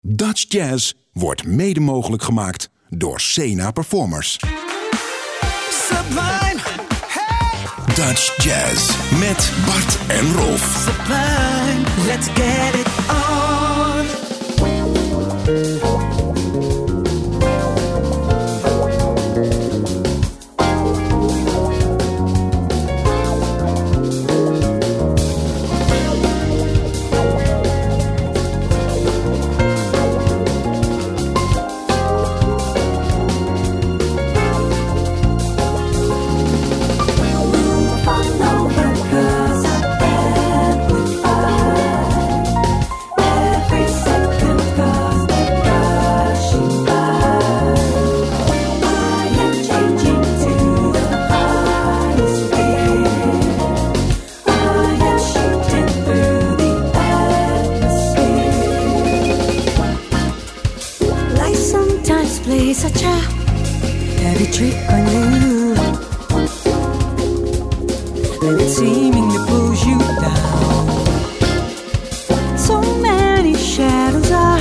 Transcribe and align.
Dutch 0.00 0.44
Jazz 0.48 0.92
wordt 1.12 1.46
mede 1.46 1.80
mogelijk 1.80 2.22
gemaakt 2.22 2.70
door 2.88 3.20
Sena 3.20 3.70
Performers. 3.70 4.38
Sublime, 5.70 6.60
hey, 7.06 7.94
Dutch 7.94 8.44
Jazz 8.44 8.96
met 9.18 9.52
Bart 9.66 9.98
en 10.08 10.34
Rolf. 10.34 10.86
sublime, 10.86 12.06
let's 12.06 12.26
get 12.26 12.74
it 12.74 12.86
on. 13.08 13.27
Trick 64.52 64.74
on 64.88 65.06
you. 65.12 65.74
And 68.42 68.60
it 68.60 68.70
seemingly 68.70 69.38
pulls 69.46 69.84
you 69.84 69.98
down. 69.98 71.06
So 72.56 72.80
many 73.00 73.54
shadows 73.54 74.30
are 74.30 74.60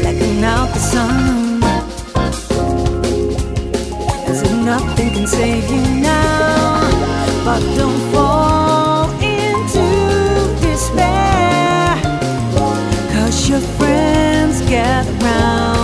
blacking 0.00 0.44
out 0.44 0.68
the 0.72 0.80
sun. 0.92 1.62
As 4.28 4.42
if 4.42 4.52
nothing 4.64 5.10
can 5.14 5.26
save 5.26 5.68
you 5.70 5.82
now. 6.00 6.90
But 7.44 7.60
don't 7.76 8.00
fall 8.12 9.10
into 9.20 9.86
despair. 10.60 12.00
Cause 13.12 13.48
your 13.48 13.60
friends 13.60 14.60
gather 14.62 15.12
round 15.24 15.83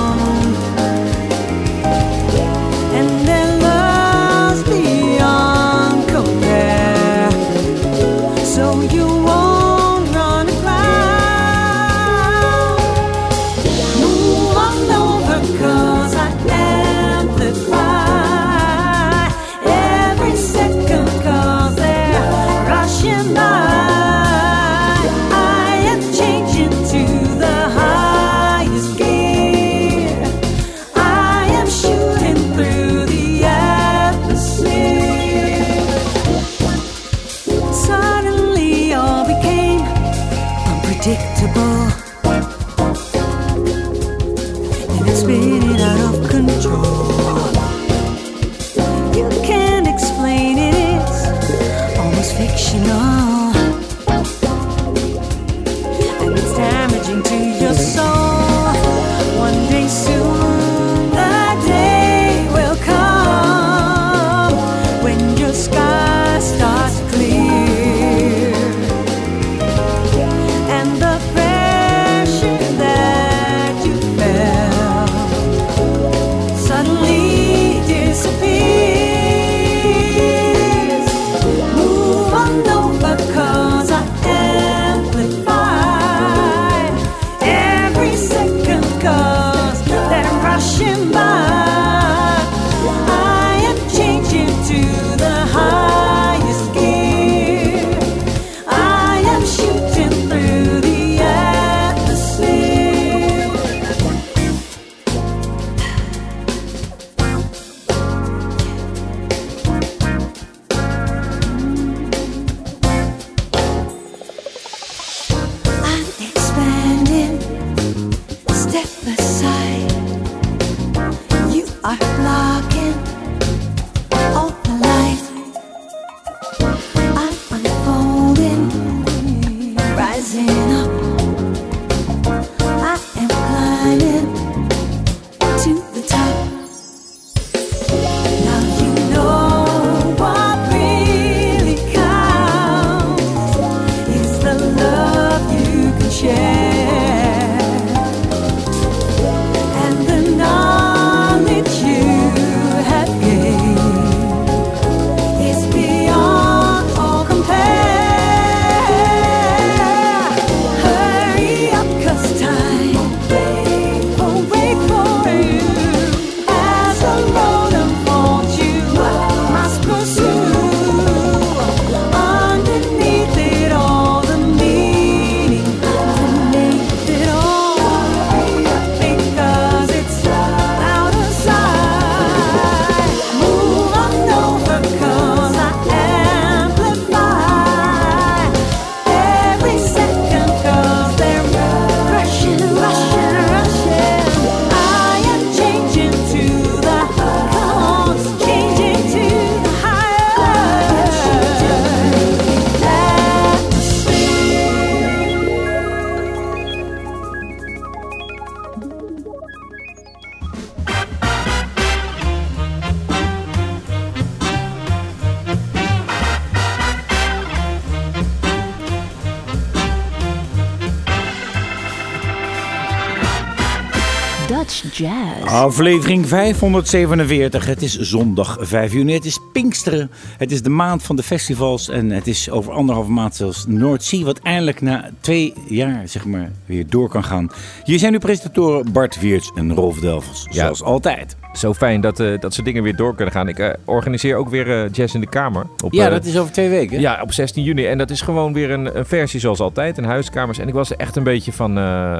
Jazz. 225.00 225.19
Aflevering 225.44 226.26
547. 226.26 227.66
Het 227.66 227.82
is 227.82 227.98
zondag 227.98 228.56
5 228.60 228.92
juni. 228.92 229.12
Het 229.12 229.24
is 229.24 229.38
Pinksteren. 229.52 230.10
Het 230.38 230.52
is 230.52 230.62
de 230.62 230.70
maand 230.70 231.02
van 231.02 231.16
de 231.16 231.22
festivals. 231.22 231.88
En 231.88 232.10
het 232.10 232.26
is 232.26 232.50
over 232.50 232.72
anderhalve 232.72 233.10
maand 233.10 233.34
zelfs 233.34 233.64
Noordzee. 233.68 234.24
Wat 234.24 234.38
eindelijk 234.38 234.80
na 234.80 235.10
twee 235.20 235.54
jaar 235.68 236.08
zeg 236.08 236.24
maar, 236.24 236.50
weer 236.66 236.84
door 236.88 237.08
kan 237.08 237.24
gaan. 237.24 237.50
Hier 237.84 237.98
zijn 237.98 238.12
uw 238.12 238.18
presentatoren 238.18 238.92
Bart 238.92 239.20
Weerts 239.20 239.50
en 239.54 239.74
Rolf 239.74 239.98
Delvels. 239.98 240.46
Zoals 240.50 240.82
altijd. 240.82 241.36
Zo 241.52 241.74
fijn 241.74 242.00
dat, 242.00 242.20
uh, 242.20 242.38
dat 242.38 242.54
ze 242.54 242.62
dingen 242.62 242.82
weer 242.82 242.96
door 242.96 243.14
kunnen 243.14 243.34
gaan. 243.34 243.48
Ik 243.48 243.58
uh, 243.58 243.70
organiseer 243.84 244.36
ook 244.36 244.48
weer 244.48 244.66
uh, 244.66 244.92
Jazz 244.92 245.14
in 245.14 245.20
de 245.20 245.28
Kamer. 245.28 245.66
Op, 245.84 245.92
ja, 245.92 246.08
dat 246.08 246.24
is 246.24 246.38
over 246.38 246.52
twee 246.52 246.68
weken. 246.68 247.00
Ja, 247.00 247.20
op 247.22 247.32
16 247.32 247.62
juni. 247.62 247.86
En 247.86 247.98
dat 247.98 248.10
is 248.10 248.20
gewoon 248.20 248.52
weer 248.52 248.70
een, 248.70 248.98
een 248.98 249.06
versie 249.06 249.40
zoals 249.40 249.60
altijd. 249.60 249.98
In 249.98 250.04
huiskamers. 250.04 250.58
En 250.58 250.68
ik 250.68 250.74
was 250.74 250.90
er 250.90 250.96
echt 250.96 251.16
een 251.16 251.22
beetje 251.22 251.52
van 251.52 251.72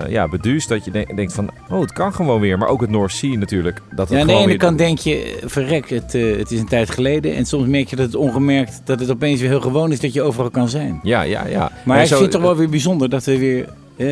ja, 0.09 0.29
beduusd. 0.29 0.69
Dat 0.69 0.85
je 0.85 0.91
de 0.91 1.13
denkt 1.15 1.33
van, 1.33 1.51
oh, 1.69 1.81
het 1.81 1.93
kan 1.93 2.15
gewoon 2.15 2.41
weer. 2.41 2.59
Maar 2.59 2.69
ook 2.69 2.81
het 2.81 2.91
North 3.01 3.13
Sea 3.13 3.37
natuurlijk. 3.37 3.81
Dat 3.91 4.09
het 4.09 4.17
ja, 4.17 4.21
aan 4.21 4.27
de 4.27 4.33
ene 4.33 4.57
kant 4.57 4.79
denk 4.79 4.99
je, 4.99 5.39
verrek, 5.45 5.91
het, 5.91 6.13
het 6.13 6.51
is 6.51 6.61
een 6.61 6.69
tijd 6.69 6.91
geleden. 6.91 7.35
En 7.35 7.47
soms 7.47 7.67
merk 7.67 7.89
je 7.89 7.97
dat 7.97 8.07
het 8.07 8.15
ongemerkt, 8.15 8.81
dat 8.85 9.01
het 9.01 9.11
opeens 9.11 9.41
weer 9.41 9.49
heel 9.49 9.61
gewoon 9.61 9.93
is 9.93 10.01
dat 10.01 10.13
je 10.13 10.23
overal 10.23 10.51
kan 10.51 10.69
zijn. 10.69 11.01
Ja, 11.03 11.23
ja, 11.23 11.47
ja. 11.47 11.73
Maar 11.85 11.97
en 11.97 12.03
ik 12.03 12.09
zo, 12.09 12.17
vind 12.17 12.33
het 12.33 12.41
toch 12.41 12.51
wel 12.51 12.57
weer 12.57 12.69
bijzonder 12.69 13.09
dat 13.09 13.25
we 13.25 13.39
weer 13.39 13.69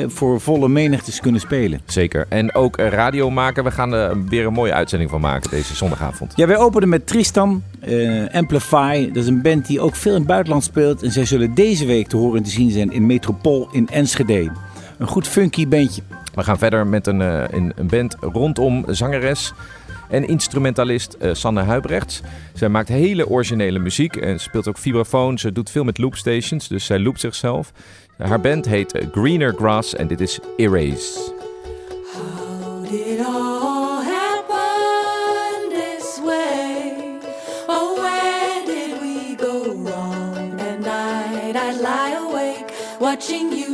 voor 0.07 0.41
volle 0.41 0.69
menigtes 0.69 1.21
kunnen 1.21 1.41
spelen. 1.41 1.81
Zeker. 1.87 2.27
En 2.29 2.55
ook 2.55 2.77
radio 2.77 3.31
maken. 3.31 3.65
We 3.65 3.71
gaan 3.71 3.93
er 3.93 4.25
weer 4.25 4.47
een 4.47 4.53
mooie 4.53 4.73
uitzending 4.73 5.11
van 5.11 5.21
maken 5.21 5.51
deze 5.51 5.77
zondagavond. 5.77 6.33
Ja, 6.37 6.47
wij 6.47 6.57
openen 6.57 6.89
met 6.89 7.07
Tristan, 7.07 7.63
uh, 7.89 8.27
Amplify. 8.33 9.07
Dat 9.07 9.23
is 9.23 9.29
een 9.29 9.43
band 9.43 9.67
die 9.67 9.81
ook 9.81 9.97
veel 9.97 10.13
in 10.13 10.19
het 10.19 10.27
buitenland 10.27 10.65
speelt. 10.65 11.03
En 11.03 11.13
zij 11.13 11.25
zullen 11.25 11.55
deze 11.55 11.87
week 11.87 12.09
te 12.09 12.17
horen 12.17 12.37
en 12.37 12.43
te 12.43 12.51
zien 12.51 12.71
zijn 12.71 12.93
in 12.93 13.07
Metropool 13.07 13.69
in 13.73 13.89
Enschede. 13.89 14.51
Een 14.99 15.07
goed 15.07 15.27
funky 15.27 15.69
bandje. 15.69 16.03
We 16.39 16.45
gaan 16.45 16.59
verder 16.59 16.87
met 16.87 17.07
een, 17.07 17.21
een, 17.21 17.73
een 17.77 17.87
band 17.87 18.17
rondom 18.21 18.85
zangeres 18.89 19.53
en 20.09 20.29
instrumentalist 20.29 21.17
uh, 21.21 21.35
Sanne 21.35 21.63
Huibrechts. 21.63 22.21
Zij 22.55 22.69
maakt 22.69 22.89
hele 22.89 23.29
originele 23.29 23.79
muziek 23.79 24.17
en 24.17 24.41
speelt 24.41 24.69
ook 24.69 24.79
vibrafoon. 24.79 25.39
Ze 25.39 25.53
doet 25.53 25.71
veel 25.71 25.85
met 25.85 25.99
loopstations, 25.99 26.69
dus 26.69 26.85
zij 26.85 26.99
loopt 26.99 27.21
zichzelf. 27.21 27.73
Haar 28.17 28.41
band 28.41 28.67
heet 28.67 28.97
uh, 28.97 29.07
Greener 29.13 29.55
Grass 29.55 29.95
en 29.95 30.07
dit 30.07 30.21
is 30.21 30.39
Erase. 30.57 31.33
How 32.13 32.91
did 32.91 33.27
all 33.27 34.03
this 35.71 36.21
way? 36.25 36.93
Oh, 37.67 37.95
where 38.01 38.65
did 38.65 39.01
we 39.01 39.35
go 39.39 39.83
wrong? 39.85 40.61
At 40.61 40.79
night 40.79 41.57
I 41.57 41.81
lie 41.81 42.17
awake 42.17 42.65
watching 43.01 43.53
you 43.53 43.68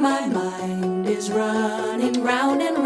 my 0.00 0.26
mind 0.26 1.08
is 1.08 1.30
running 1.30 2.22
round 2.22 2.62
and 2.62 2.77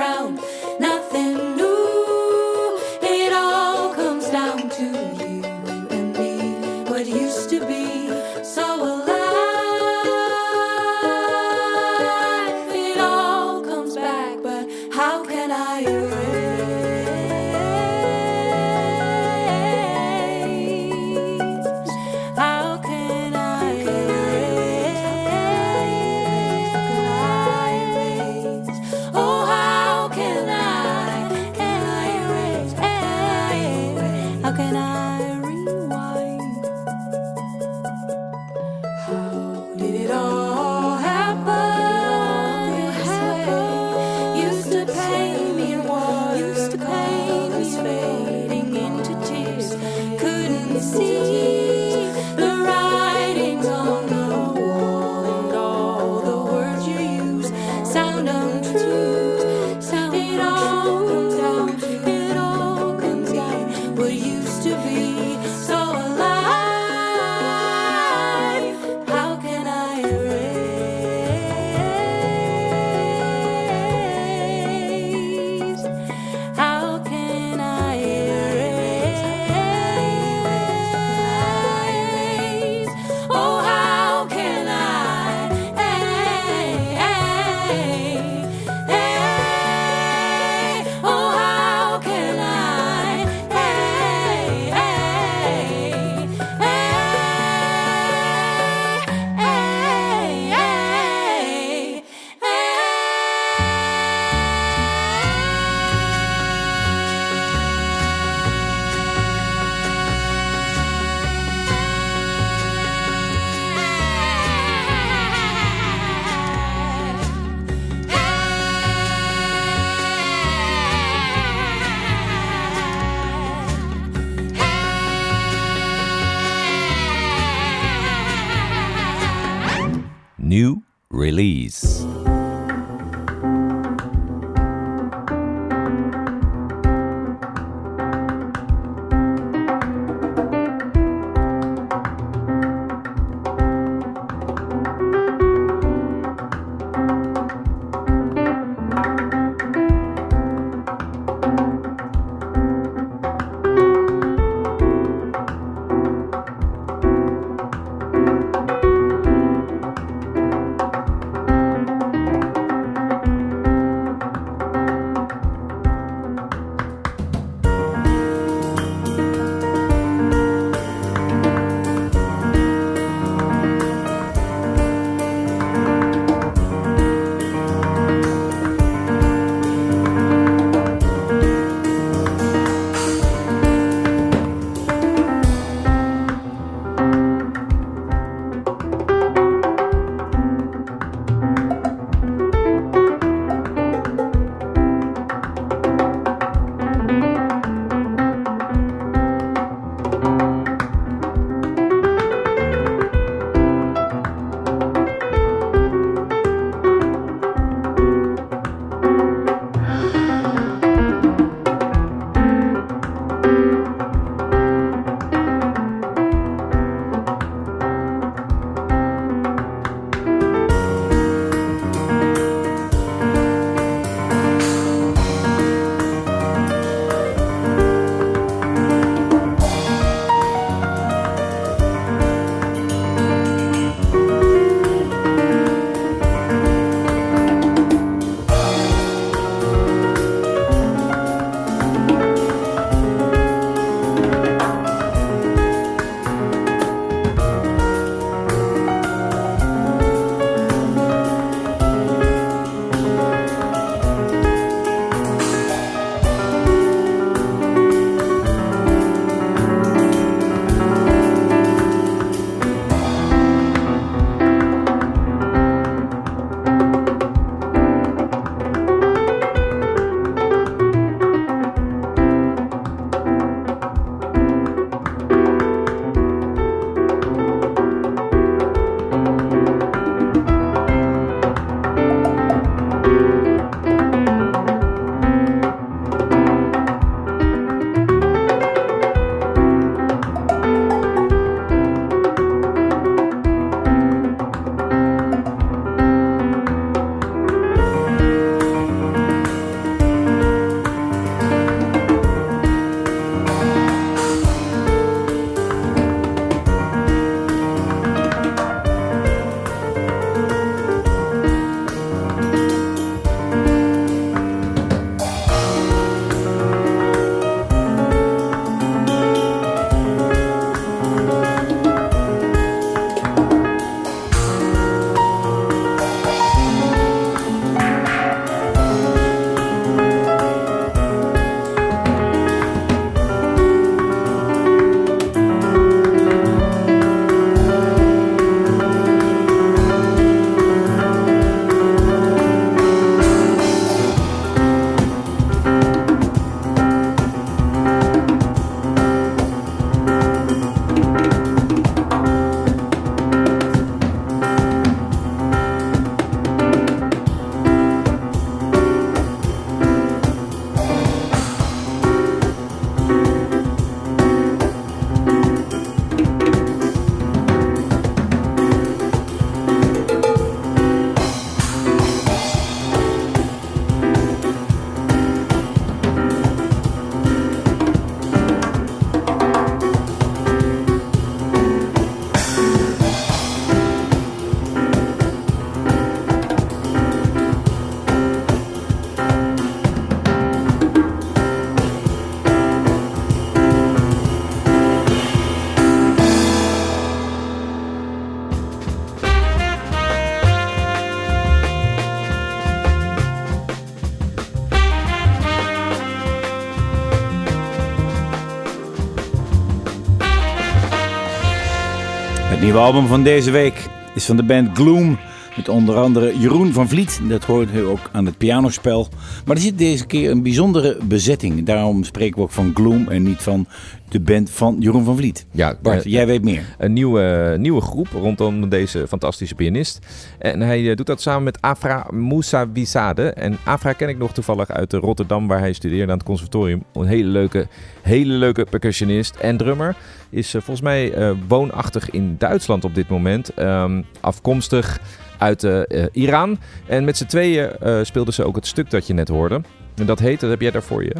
nieuwe 412.73 412.87
album 412.87 413.07
van 413.07 413.23
deze 413.23 413.51
week 413.51 413.89
is 414.15 414.25
van 414.25 414.37
de 414.37 414.43
band 414.43 414.77
Gloom. 414.77 415.19
Met 415.57 415.69
onder 415.69 415.97
andere 415.97 416.39
Jeroen 416.39 416.73
van 416.73 416.89
Vliet. 416.89 417.21
Dat 417.23 417.45
hoort 417.45 417.75
u 417.75 417.81
ook 417.81 418.11
aan 418.13 418.27
het 418.27 418.39
pianospel. 418.39 419.09
Maar 419.45 419.57
er 419.57 419.63
zit 419.63 419.79
deze 419.79 420.07
keer 420.07 420.31
een 420.31 420.43
bijzondere 420.43 420.99
bezetting. 421.05 421.67
Daarom 421.67 422.05
spreken 422.05 422.37
we 422.37 422.43
ook 422.43 422.51
van 422.51 422.71
Gloom 422.75 423.09
en 423.09 423.23
niet 423.23 423.43
van 423.43 423.67
de 424.09 424.21
band 424.21 424.51
van 424.51 424.77
Jeroen 424.79 425.05
van 425.05 425.17
Vliet. 425.17 425.47
Ja, 425.51 425.77
Bart, 425.83 426.05
eh, 426.05 426.13
jij 426.13 426.27
weet 426.27 426.43
meer. 426.43 426.65
Een 426.79 426.93
nieuwe, 426.93 427.57
nieuwe 427.59 427.81
groep 427.81 428.09
rondom 428.09 428.69
deze 428.69 429.09
fantastische 429.09 429.55
pianist. 429.55 429.99
En 430.39 430.61
hij 430.61 430.91
eh, 430.91 430.97
doet 430.97 431.07
dat 431.07 431.21
samen 431.21 431.43
met 431.43 431.61
Afra 431.61 432.07
Moussawizade. 432.11 433.33
En 433.33 433.59
Afra 433.65 433.93
ken 433.93 434.09
ik 434.09 434.19
nog 434.19 434.33
toevallig 434.33 434.71
uit 434.71 434.93
Rotterdam, 434.93 435.47
waar 435.47 435.59
hij 435.59 435.73
studeerde 435.73 436.13
aan 436.13 436.19
het 436.19 436.27
conservatorium. 436.27 436.83
Een 436.93 437.07
hele 437.07 437.29
leuke, 437.29 437.67
hele 438.03 438.33
leuke 438.33 438.67
percussionist 438.71 439.37
en 439.37 439.57
drummer. 439.57 439.97
Is 440.31 440.55
eh, 440.55 440.61
volgens 440.61 440.81
mij 440.81 441.35
woonachtig 441.49 442.11
in 442.11 442.35
Duitsland 442.39 442.85
op 442.85 442.95
dit 442.95 443.09
moment. 443.09 443.55
Ehm, 443.55 444.03
afkomstig 444.21 445.01
uit 445.43 445.65
eh, 445.65 446.03
eh, 446.03 446.09
Iran. 446.13 446.59
En 446.87 447.05
met 447.05 447.17
z'n 447.17 447.27
tweeën 447.27 447.79
eh, 447.79 447.99
speelden 448.03 448.35
ze 448.35 448.45
ook 448.45 448.57
het 448.57 448.67
stuk 448.67 448.91
dat 448.91 449.07
je 449.07 449.15
net 449.15 449.29
hoorde. 449.29 449.61
En 449.95 450.07
dat 450.07 450.19
heet, 450.19 450.41
dat 450.41 450.51
heb 450.51 450.61
jij 450.61 450.71
daar 450.71 450.83
voor 450.83 451.05
je. 451.05 451.15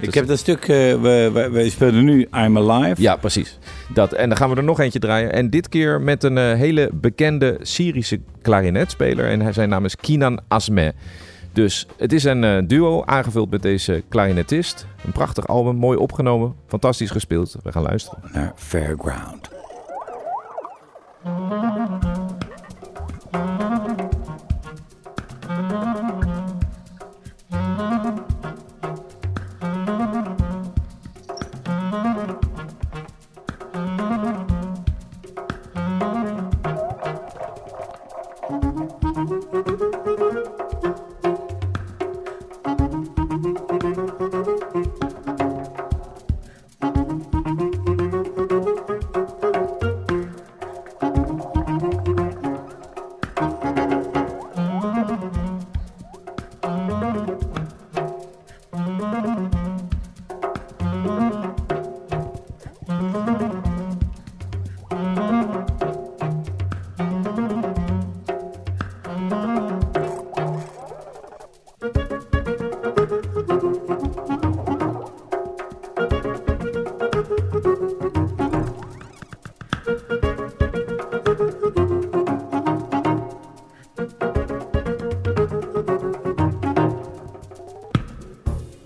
Ik 0.00 0.14
heb 0.14 0.26
dat 0.26 0.38
stuk, 0.38 0.66
we, 0.66 1.30
we, 1.32 1.50
we 1.50 1.70
spelen 1.70 2.04
nu 2.04 2.28
I'm 2.34 2.58
Alive. 2.58 3.02
Ja, 3.02 3.16
precies. 3.16 3.58
Dat. 3.94 4.12
En 4.12 4.28
dan 4.28 4.38
gaan 4.38 4.50
we 4.50 4.56
er 4.56 4.64
nog 4.64 4.80
eentje 4.80 4.98
draaien. 4.98 5.32
En 5.32 5.50
dit 5.50 5.68
keer 5.68 6.00
met 6.00 6.22
een 6.22 6.36
hele 6.36 6.90
bekende 6.92 7.58
Syrische 7.62 8.20
klarinetspeler. 8.42 9.28
En 9.28 9.54
zijn 9.54 9.68
naam 9.68 9.84
is 9.84 9.96
Kinan 9.96 10.40
Asmeh. 10.48 10.92
Dus 11.52 11.86
het 11.96 12.12
is 12.12 12.24
een 12.24 12.66
duo 12.66 13.04
aangevuld 13.04 13.50
met 13.50 13.62
deze 13.62 14.02
klarinetist. 14.08 14.86
Een 15.04 15.12
prachtig 15.12 15.46
album, 15.46 15.76
mooi 15.76 15.98
opgenomen, 15.98 16.54
fantastisch 16.66 17.10
gespeeld. 17.10 17.56
We 17.62 17.72
gaan 17.72 17.82
luisteren. 17.82 18.18
Naar 18.32 18.52
Fairground. 18.56 19.50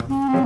Mm-hmm. 0.08 0.45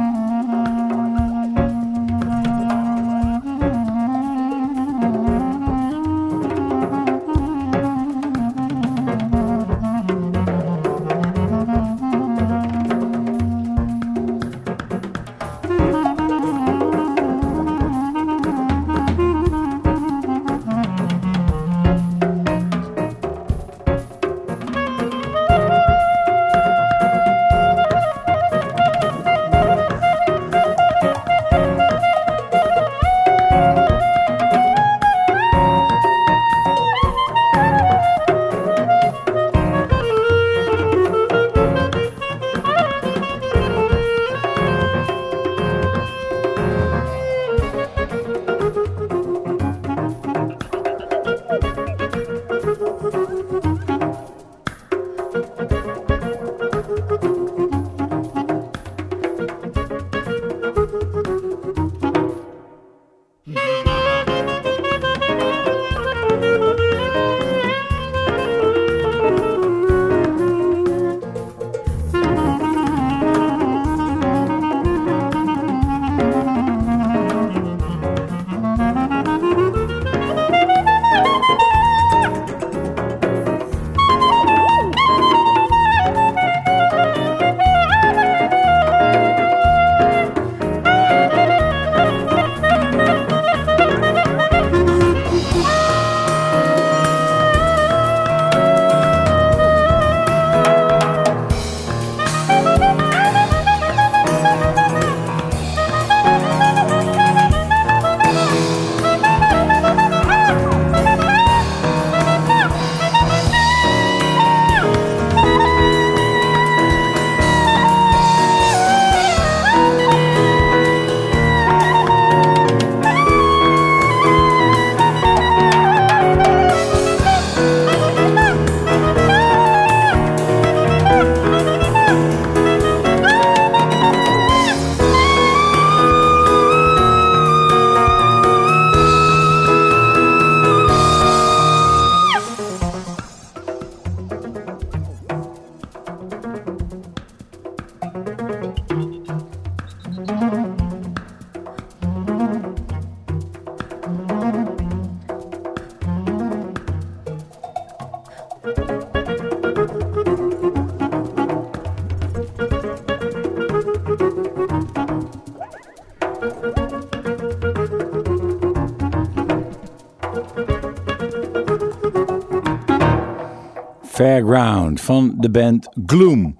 Fairground 174.20 175.00
van 175.00 175.34
de 175.38 175.50
band 175.50 175.88
Gloom. 176.06 176.56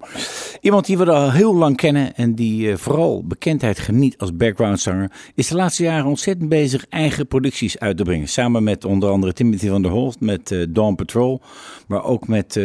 Iemand 0.61 0.85
die 0.85 0.97
we 0.97 1.11
al 1.11 1.31
heel 1.31 1.55
lang 1.55 1.75
kennen 1.75 2.15
en 2.15 2.35
die 2.35 2.71
eh, 2.71 2.77
vooral 2.77 3.23
bekendheid 3.25 3.79
geniet 3.79 4.17
als 4.17 4.35
backgroundzanger, 4.35 5.11
is 5.35 5.47
de 5.47 5.55
laatste 5.55 5.83
jaren 5.83 6.05
ontzettend 6.05 6.49
bezig 6.49 6.85
eigen 6.89 7.27
producties 7.27 7.79
uit 7.79 7.97
te 7.97 8.03
brengen. 8.03 8.27
Samen 8.27 8.63
met 8.63 8.85
onder 8.85 9.09
andere 9.09 9.33
Timothy 9.33 9.67
van 9.67 9.81
der 9.81 9.91
Hoofd 9.91 10.19
met 10.19 10.51
eh, 10.51 10.65
Dawn 10.69 10.95
Patrol, 10.95 11.41
maar 11.87 12.03
ook 12.03 12.27
met 12.27 12.55
eh, 12.55 12.63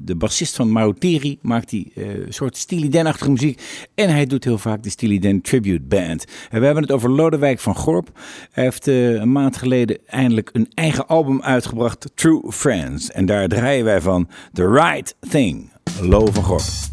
de 0.00 0.14
bassist 0.16 0.56
van 0.56 0.72
Mauteri 0.72 1.38
maakt 1.42 1.70
hij 1.70 1.86
een 1.94 2.32
soort 2.32 2.56
Steely 2.56 2.88
Dan-achtige 2.88 3.30
muziek. 3.30 3.86
En 3.94 4.08
hij 4.08 4.26
doet 4.26 4.44
heel 4.44 4.58
vaak 4.58 4.82
de 4.82 4.90
Steely 4.90 5.18
Dan 5.18 5.40
Tribute 5.40 5.82
Band. 5.82 6.24
En 6.50 6.58
we 6.58 6.64
hebben 6.64 6.82
het 6.82 6.92
over 6.92 7.10
Lodewijk 7.10 7.60
van 7.60 7.76
Gorp. 7.76 8.10
Hij 8.50 8.64
heeft 8.64 8.86
een 8.86 9.32
maand 9.32 9.56
geleden 9.56 9.98
eindelijk 10.06 10.50
een 10.52 10.68
eigen 10.74 11.06
album 11.06 11.42
uitgebracht, 11.42 12.10
True 12.14 12.52
Friends. 12.52 13.10
En 13.10 13.26
daar 13.26 13.48
draaien 13.48 13.84
wij 13.84 14.00
van 14.00 14.28
The 14.52 14.70
Right 14.70 15.14
Thing, 15.30 15.70
Lo 16.00 16.26
van 16.26 16.44
Gorp. 16.44 16.92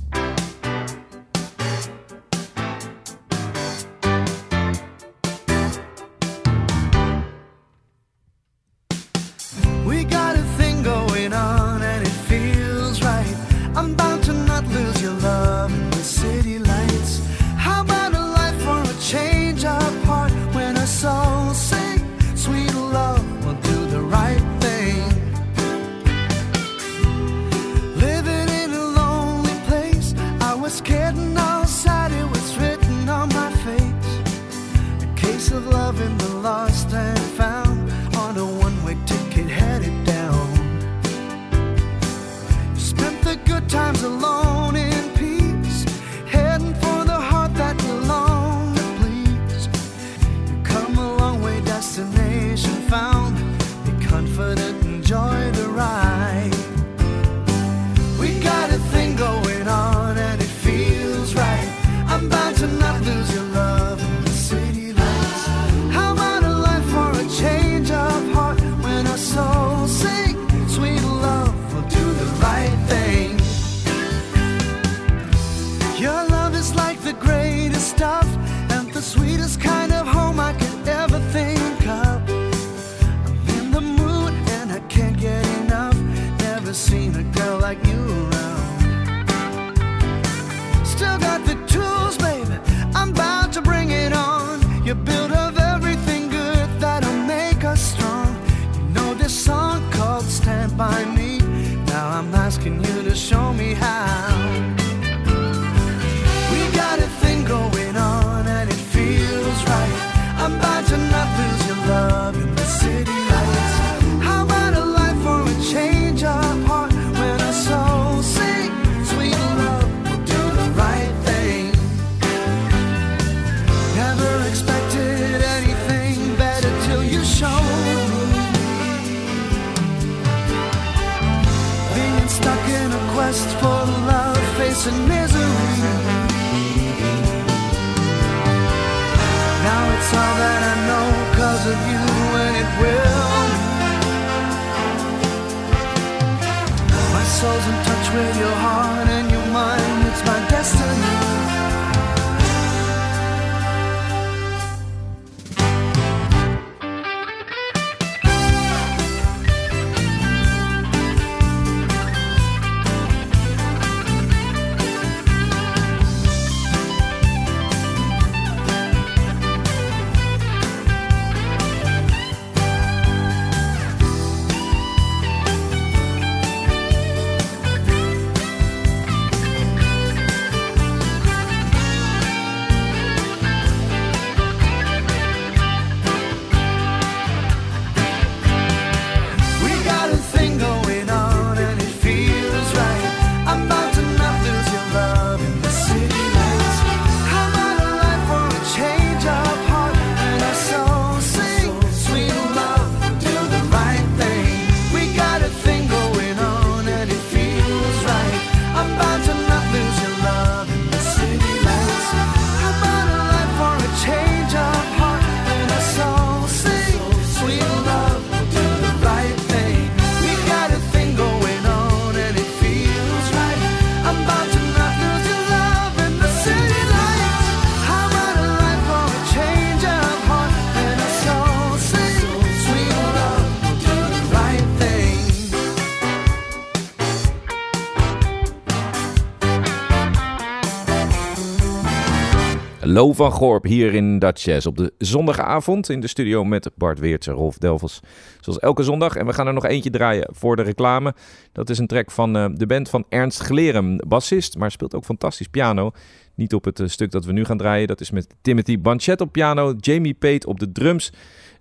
Lo 242.91 243.13
van 243.13 243.32
Gorp 243.32 243.63
hier 243.63 243.93
in 243.93 244.19
Dutch 244.19 244.43
Jazz 244.43 244.65
op 244.65 244.77
de 244.77 244.93
zondagavond 244.97 245.89
in 245.89 245.99
de 245.99 246.08
studio 246.08 246.43
met 246.43 246.69
Bart 246.75 246.99
Weerts 246.99 247.27
en 247.27 247.34
Rolf 247.34 247.58
Delvels. 247.58 247.99
Zoals 248.39 248.60
elke 248.60 248.84
zondag. 248.84 249.15
En 249.15 249.25
we 249.25 249.34
gaan 249.34 249.47
er 249.47 249.54
nog 249.54 249.65
eentje 249.65 249.89
draaien 249.89 250.30
voor 250.32 250.56
de 250.56 250.62
reclame. 250.62 251.13
Dat 251.51 251.69
is 251.69 251.77
een 251.77 251.88
track 251.88 252.12
van 252.12 252.36
eh, 252.36 252.45
de 252.54 252.65
band 252.65 252.89
van 252.89 253.06
Ernst 253.10 253.39
Glerum, 253.39 253.97
bassist, 254.08 254.58
maar 254.58 254.71
speelt 254.71 254.95
ook 254.95 255.04
fantastisch 255.04 255.47
piano. 255.47 255.91
Niet 256.36 256.54
op 256.54 256.65
het 256.65 256.80
eh, 256.80 256.88
stuk 256.88 257.12
dat 257.12 257.25
we 257.25 257.32
nu 257.32 257.45
gaan 257.45 257.58
draaien. 257.58 257.88
Dat 257.88 258.01
is 258.01 258.12
met 258.12 258.27
Timothy 258.41 258.80
Banchet 258.80 259.21
op 259.21 259.32
piano, 259.32 259.73
Jamie 259.77 260.13
Pate 260.13 260.47
op 260.47 260.60
de 260.60 260.71
drums. 260.71 261.12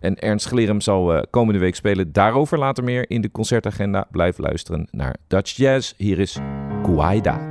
En 0.00 0.18
Ernst 0.18 0.46
Glerum 0.46 0.80
zal 0.80 1.14
eh, 1.14 1.22
komende 1.30 1.60
week 1.60 1.74
spelen. 1.74 2.12
Daarover 2.12 2.58
later 2.58 2.84
meer 2.84 3.10
in 3.10 3.20
de 3.20 3.30
concertagenda. 3.30 4.06
Blijf 4.10 4.38
luisteren 4.38 4.88
naar 4.90 5.16
Dutch 5.26 5.56
Jazz. 5.56 5.92
Hier 5.96 6.18
is 6.18 6.38
Kuwaida. 6.82 7.49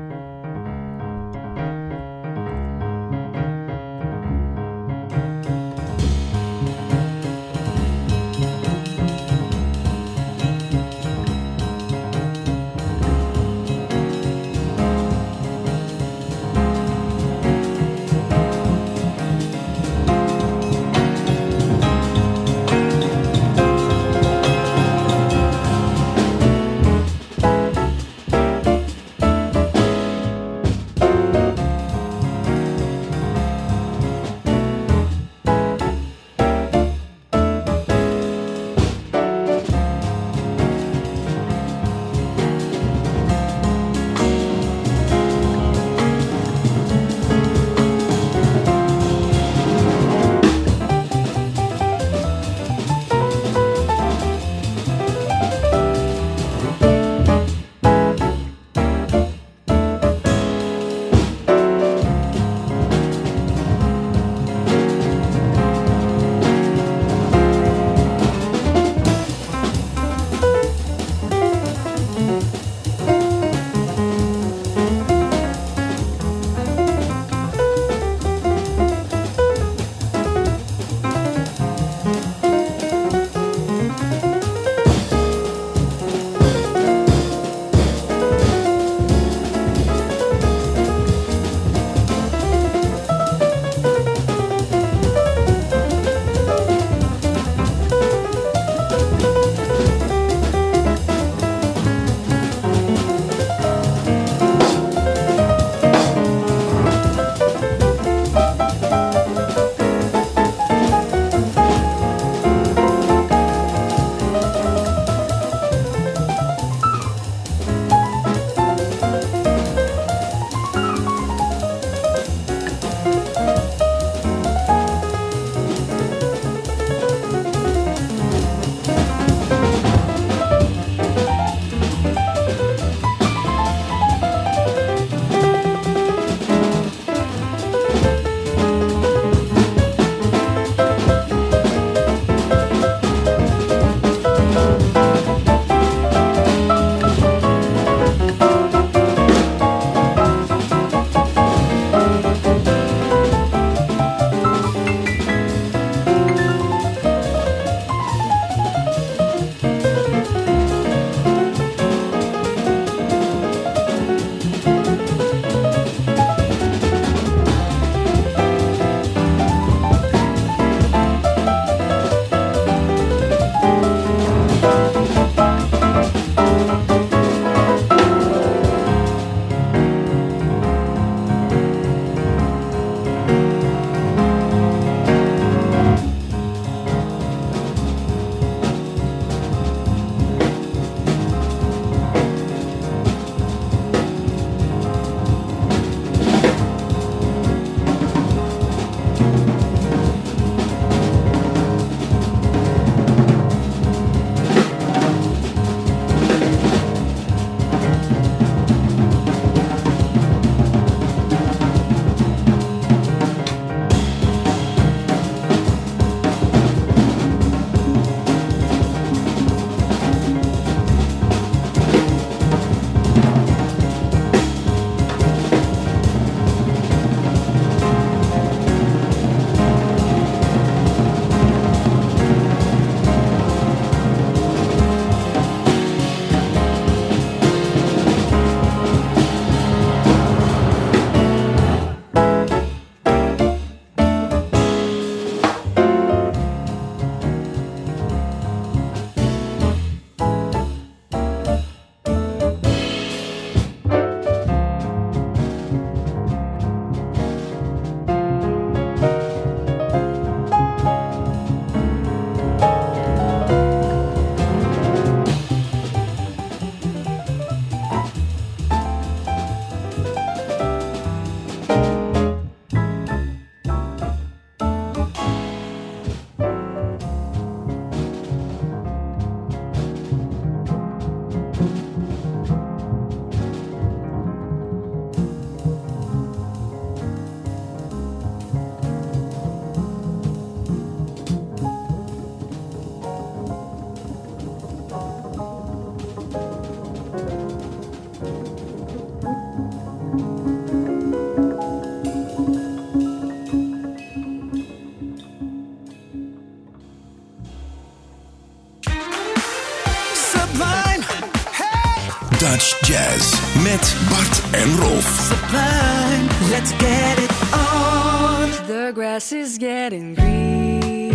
Rolf. 314.77 315.03
Sublime, 315.03 316.27
let's 316.51 316.71
get 316.73 317.19
it 317.19 317.31
on. 317.53 318.49
The 318.67 318.91
grass 318.93 319.31
is 319.31 319.57
getting 319.57 320.15
greener. 320.15 321.09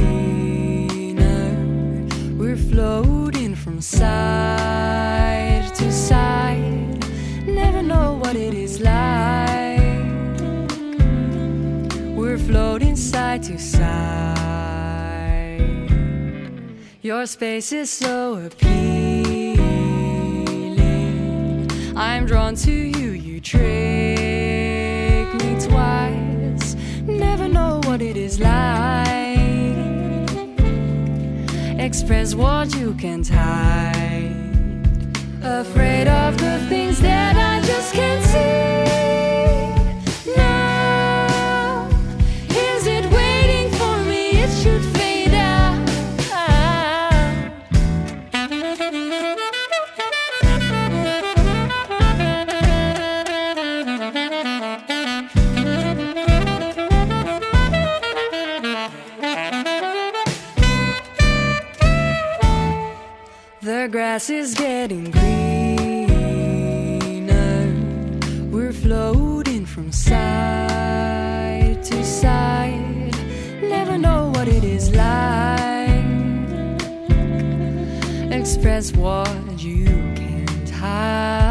We're 2.36 2.56
floating 2.56 3.54
from 3.54 3.80
side 3.80 5.72
to 5.74 5.92
side. 5.92 7.04
Never 7.46 7.82
know 7.82 8.14
what 8.22 8.36
it 8.36 8.54
is 8.54 8.80
like. 8.80 9.80
We're 12.16 12.38
floating 12.38 12.96
side 12.96 13.42
to 13.44 13.58
side. 13.58 14.24
Your 17.02 17.26
space 17.26 17.72
is 17.72 17.90
so 17.90 18.34
appealing. 18.46 19.60
I'm 21.96 22.26
drawn 22.26 22.54
to 22.56 22.72
you, 22.72 23.03
you 23.03 23.03
trick 23.54 25.28
me 25.40 25.50
twice. 25.68 26.76
Never 27.06 27.46
know 27.48 27.80
what 27.84 28.00
it 28.02 28.16
is 28.16 28.40
like. 28.40 29.14
Express 31.78 32.34
what 32.34 32.74
you 32.78 32.94
can't 32.94 33.28
hide. 33.28 34.34
Afraid 35.42 36.08
of 36.08 36.36
the 36.38 36.58
things 36.68 37.00
that 37.00 37.36
I 37.36 37.64
just 37.66 37.92
can't 37.94 38.24
see. 38.24 38.83
Express 78.64 78.96
what 78.96 79.62
you 79.62 79.84
can't 79.84 80.70
hide. 80.70 81.43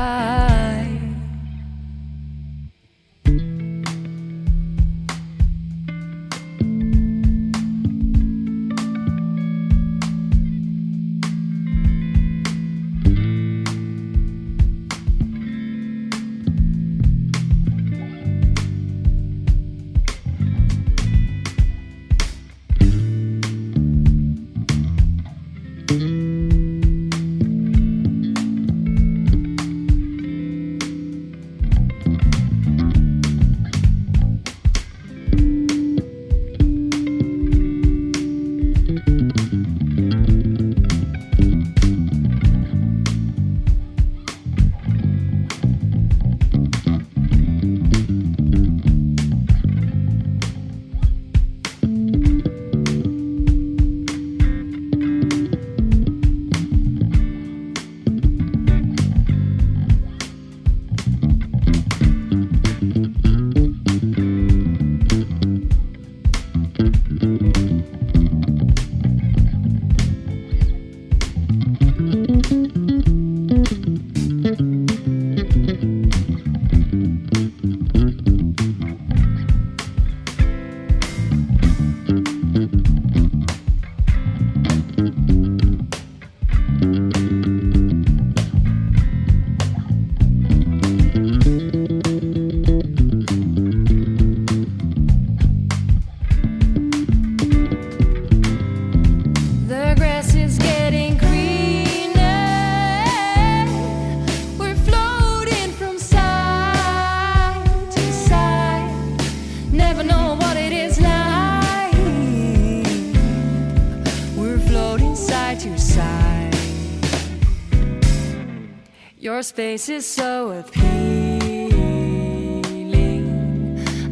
Your 119.44 119.50
space 119.50 119.90
is 119.90 120.06
so 120.08 120.52
appealing. 120.52 121.76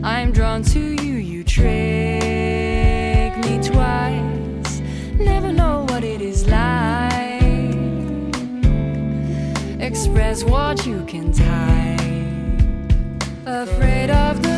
I'm 0.04 0.34
drawn 0.34 0.62
to 0.63 0.80
you, 1.02 1.13
you 1.13 1.46
trick 1.46 1.63
me 3.38 3.63
twice. 3.63 4.82
Never 5.17 5.54
know 5.54 5.86
what 5.88 6.04
it 6.04 6.22
is 6.22 6.50
like. 6.50 7.13
Express 9.80 10.44
what 10.44 10.86
you 10.86 11.06
can 11.06 11.32
hide. 11.32 12.91
Afraid 13.46 14.10
of 14.10 14.41
the 14.44 14.50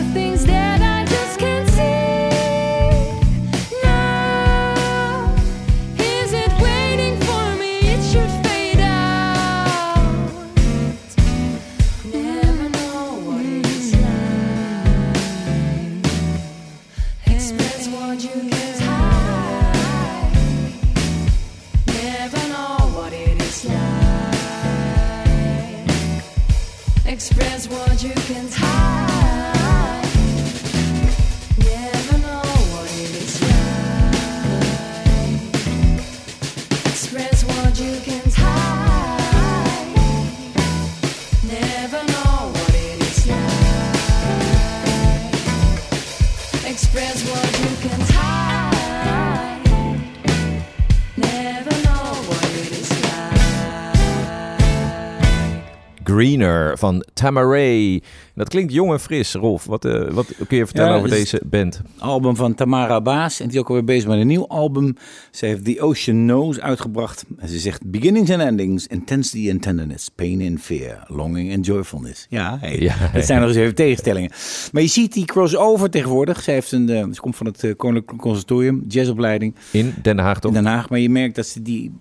three 56.23 56.32
Greener 56.43 56.77
van 56.77 57.05
Tamaray. 57.13 58.01
Dat 58.35 58.49
klinkt 58.49 58.73
jong 58.73 58.91
en 58.91 58.99
fris, 58.99 59.33
Rolf. 59.33 59.65
Wat, 59.65 59.85
eh, 59.85 60.09
wat 60.11 60.33
kun 60.47 60.57
je 60.57 60.65
vertellen 60.65 60.91
Ja, 60.91 60.97
over 60.97 61.09
deze 61.09 61.41
band? 61.45 61.81
album 61.97 62.35
van 62.35 62.55
Tamara 62.55 63.01
Baas. 63.01 63.39
En 63.39 63.45
die 63.45 63.53
is 63.55 63.61
ook 63.61 63.67
alweer 63.67 63.83
bezig 63.83 64.09
met 64.09 64.19
een 64.19 64.27
nieuw 64.27 64.47
album. 64.47 64.95
Ze 65.31 65.45
heeft 65.45 65.65
The 65.65 65.81
Ocean 65.81 66.17
Knows 66.25 66.59
uitgebracht. 66.59 67.25
En 67.37 67.49
ze 67.49 67.59
zegt 67.59 67.91
beginnings 67.91 68.29
and 68.31 68.41
endings, 68.41 68.87
intensity 68.87 69.51
and 69.51 69.61
tenderness, 69.61 70.09
pain 70.15 70.41
and 70.49 70.61
fear, 70.61 71.03
longing 71.07 71.55
and 71.55 71.65
joyfulness. 71.65 72.25
Ja, 72.29 72.57
hey, 72.61 72.79
Ja, 72.79 72.95
dat 73.13 73.25
zijn 73.25 73.39
nog 73.39 73.49
eens 73.49 73.57
even 73.57 73.75
tegenstellingen. 73.75 74.31
Maar 74.71 74.81
je 74.81 74.87
ziet 74.87 75.13
die 75.13 75.25
crossover 75.25 75.89
tegenwoordig. 75.89 76.41
Ze, 76.43 76.51
heeft 76.51 76.71
een, 76.71 76.89
eh, 76.89 77.05
ze 77.11 77.21
komt 77.21 77.35
van 77.35 77.45
het 77.45 77.63
eh, 77.63 77.75
Koninklijk 77.75 78.21
Conservatorium, 78.21 78.83
jazzopleiding 78.87 79.55
In 79.71 79.93
Den 80.01 80.19
Haag 80.19 80.39
toch? 80.39 80.51
in 80.55 80.63
Den 80.63 80.71
Haag. 80.71 80.89
Maar 80.89 80.99
je 80.99 81.09
merkt 81.09 81.35
dat 81.35 81.47
ze 81.47 81.61
die 81.61 81.91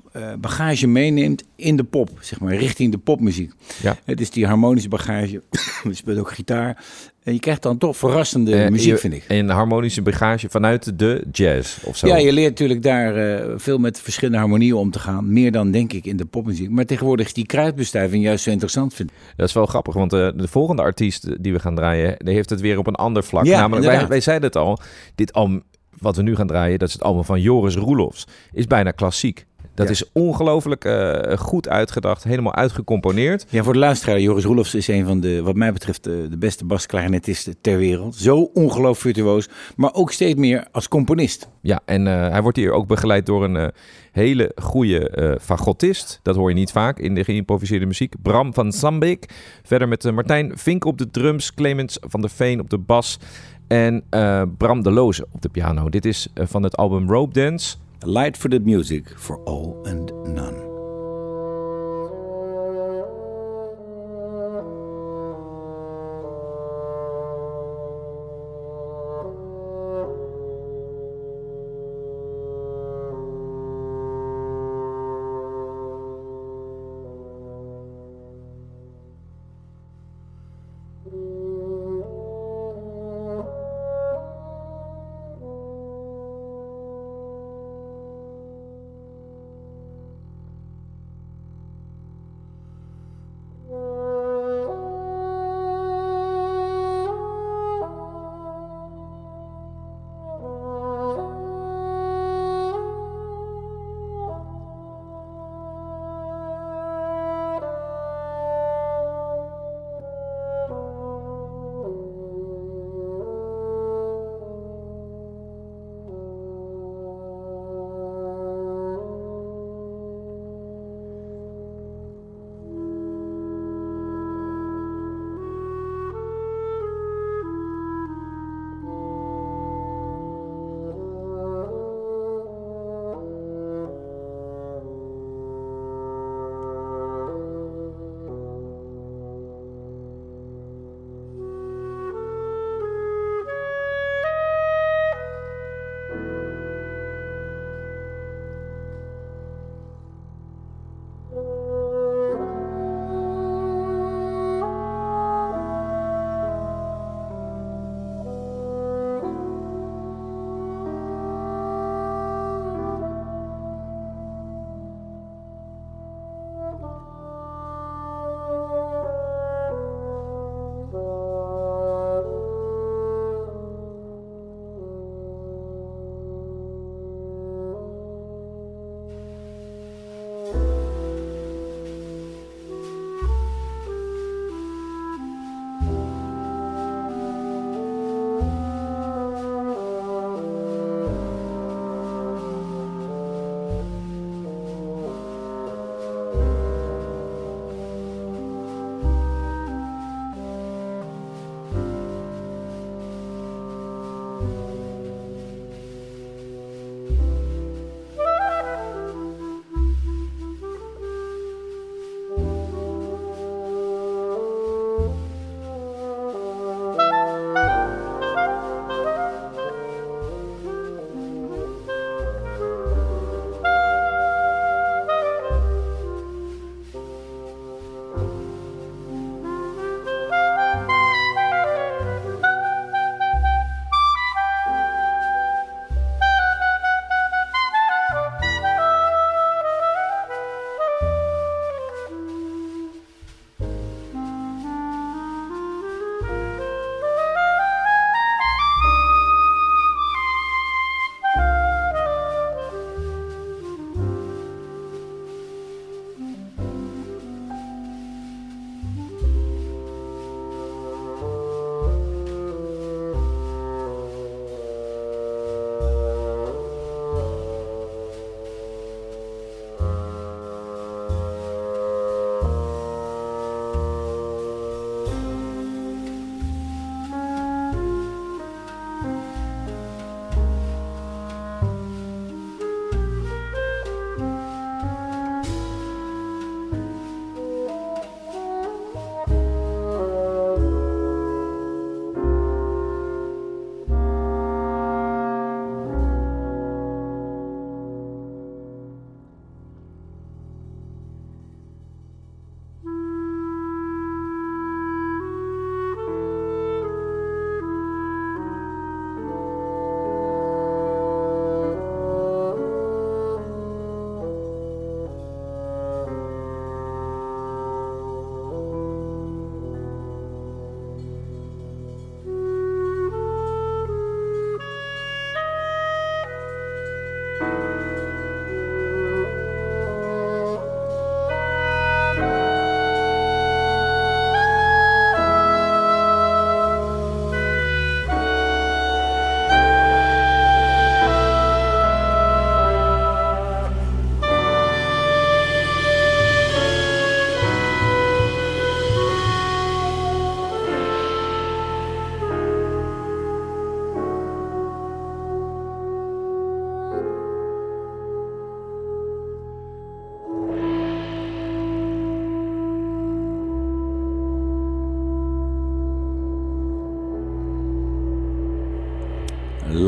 bagage 0.41 0.87
meeneemt 0.87 1.45
in 1.57 1.77
de 1.77 1.85
pop, 1.85 2.11
zeg 2.21 2.41
maar, 2.41 2.55
richting 2.55 2.93
de 2.93 2.99
popmuziek. 2.99 3.53
Ja. 3.83 3.97
Het 4.05 4.21
is 4.21 4.31
die 4.33 4.47
harmonische 4.47 4.89
bagage. 4.89 5.43
je 5.85 5.95
speelt 5.95 6.19
ook 6.19 6.33
gitaar. 6.33 6.85
En 7.23 7.33
je 7.33 7.41
krijgt 7.41 7.63
dan 7.63 7.79
toch 7.79 7.97
verrassende 7.97 8.55
Eh, 8.57 8.71
muziek, 8.71 8.89
je- 8.91 8.99
vind 8.99 9.15
ik. 9.15 9.25
En 9.29 9.49
harmonische 9.49 10.03
bagage 10.03 10.49
vanuit 10.51 10.99
de 10.99 11.25
jazz 11.33 11.79
of 11.85 11.97
zo. 11.97 12.07
Ja, 12.07 12.17
je 12.17 12.33
leert 12.33 12.49
natuurlijk 12.49 12.83
daar 12.83 13.17
eh, 13.17 13.53
veel 13.57 13.79
met 13.79 14.01
verschillende 14.01 14.39
harmonieën 14.39 14.75
om 14.75 14.91
te 14.91 14.99
gaan. 14.99 15.33
Meer 15.33 15.53
dan 15.53 15.71
denk 15.71 15.93
ik 15.93 16.05
in 16.05 16.17
de 16.17 16.25
popmuziek. 16.25 16.71
Maar 16.71 16.85
tegenwoordig 16.85 17.27
is 17.27 17.33
die 17.33 17.47
kruidbestuiving 17.47 18.23
juist 18.25 18.45
zo 18.45 18.51
interessant, 18.51 18.95
vind 18.95 19.11
ik. 19.11 19.17
Dat 19.37 19.49
is 19.49 19.55
wel 19.55 19.67
grappig, 19.67 19.95
want 19.95 20.13
eh, 20.13 20.29
de 20.35 20.49
volgende 20.49 20.83
artiest 20.83 21.43
die 21.43 21.53
we 21.53 21.59
gaan 21.59 21.75
draaien, 21.75 22.15
die 22.19 22.35
heeft 22.35 22.51
het 22.51 22.61
weer 22.61 22.79
op 22.79 22.87
een 22.87 22.95
ander 22.95 23.25
vlak. 23.25 23.45
Ja, 23.45 23.61
Namelijk, 23.61 23.87
wij, 23.87 24.07
wij 24.07 24.21
zeiden 24.21 24.47
het 24.47 24.57
al, 24.57 24.79
dit 25.15 25.33
album 25.33 25.63
wat 25.99 26.17
we 26.17 26.23
nu 26.23 26.37
gaan 26.37 26.47
draaien, 26.47 26.79
dat 26.79 26.89
is 26.89 26.95
het 26.95 27.03
album 27.03 27.25
van 27.25 27.41
Joris 27.41 27.75
Roelofs, 27.77 28.27
is 28.53 28.67
bijna 28.67 28.91
klassiek. 28.91 29.45
Dat 29.75 29.87
Ja. 29.87 29.93
is 29.93 30.05
ongelooflijk 30.13 30.85
eh, 30.85 31.39
goed 31.39 31.69
uitgedacht, 31.69 32.25
helemaal 32.25 32.55
uitgecomponeerd. 32.55 33.47
Ja, 33.49 33.63
voor 33.63 33.73
de 33.73 33.79
luisteraar, 33.79 34.21
Joris 34.21 34.45
Roelofs 34.45 34.75
is 34.75 34.89
een 34.89 35.07
van 35.07 35.21
de, 35.21 35.43
wat 35.43 35.55
mij 35.55 35.73
betreft, 35.73 36.05
de, 36.05 36.27
de 36.31 36.37
beste 36.39 36.65
basklarinetisten 36.65 37.55
ter 37.61 37.79
wereld. 37.79 38.15
Zo 38.17 38.51
ongelooflijk 38.55 39.01
virtuoos, 39.17 39.49
maar 39.77 39.95
ook 39.95 40.13
steeds 40.13 40.39
meer 40.39 40.67
als 40.73 40.89
componist. 40.89 41.49
Ja, 41.61 41.81
en 41.85 42.07
eh, 42.07 42.29
hij 42.31 42.43
wordt 42.43 42.57
hier 42.57 42.73
ook 42.73 42.87
begeleid 42.87 43.27
door 43.27 43.45
een 43.45 43.57
eh, 43.57 43.67
hele 44.13 44.53
goede 44.63 45.09
eh 45.09 45.33
fagotist. 45.41 46.21
Dat 46.23 46.37
hoor 46.37 46.49
je 46.49 46.55
niet 46.55 46.73
vaak 46.73 46.99
in 46.99 47.15
de 47.15 47.25
geïmproviseerde 47.25 47.87
muziek. 47.87 48.15
Bram 48.23 48.55
van 48.55 48.73
Sambeek. 48.73 49.27
Verder 49.63 49.89
met 49.89 50.05
eh, 50.05 50.13
Martijn 50.13 50.53
Vink 50.59 50.85
op 50.85 50.99
de 50.99 51.11
drums, 51.11 51.55
Clemens 51.55 51.99
van 52.01 52.21
der 52.21 52.31
Veen 52.31 52.61
op 52.61 52.71
de 52.71 52.79
bas 52.79 53.19
en 53.69 54.03
eh, 54.11 54.43
Bram 54.59 54.83
de 54.83 54.91
Loze 54.91 55.27
op 55.31 55.43
de 55.43 55.49
piano. 55.49 55.89
Dit 55.89 56.05
is 56.05 56.29
eh, 56.35 56.47
van 56.47 56.63
het 56.63 56.77
album 56.77 57.11
Rope 57.11 57.33
Dance. 57.33 57.77
Light 58.05 58.37
for 58.37 58.49
the 58.49 58.59
music 58.59 59.09
for 59.17 59.39
all 59.45 59.81
and 59.87 60.11
none. 60.35 60.72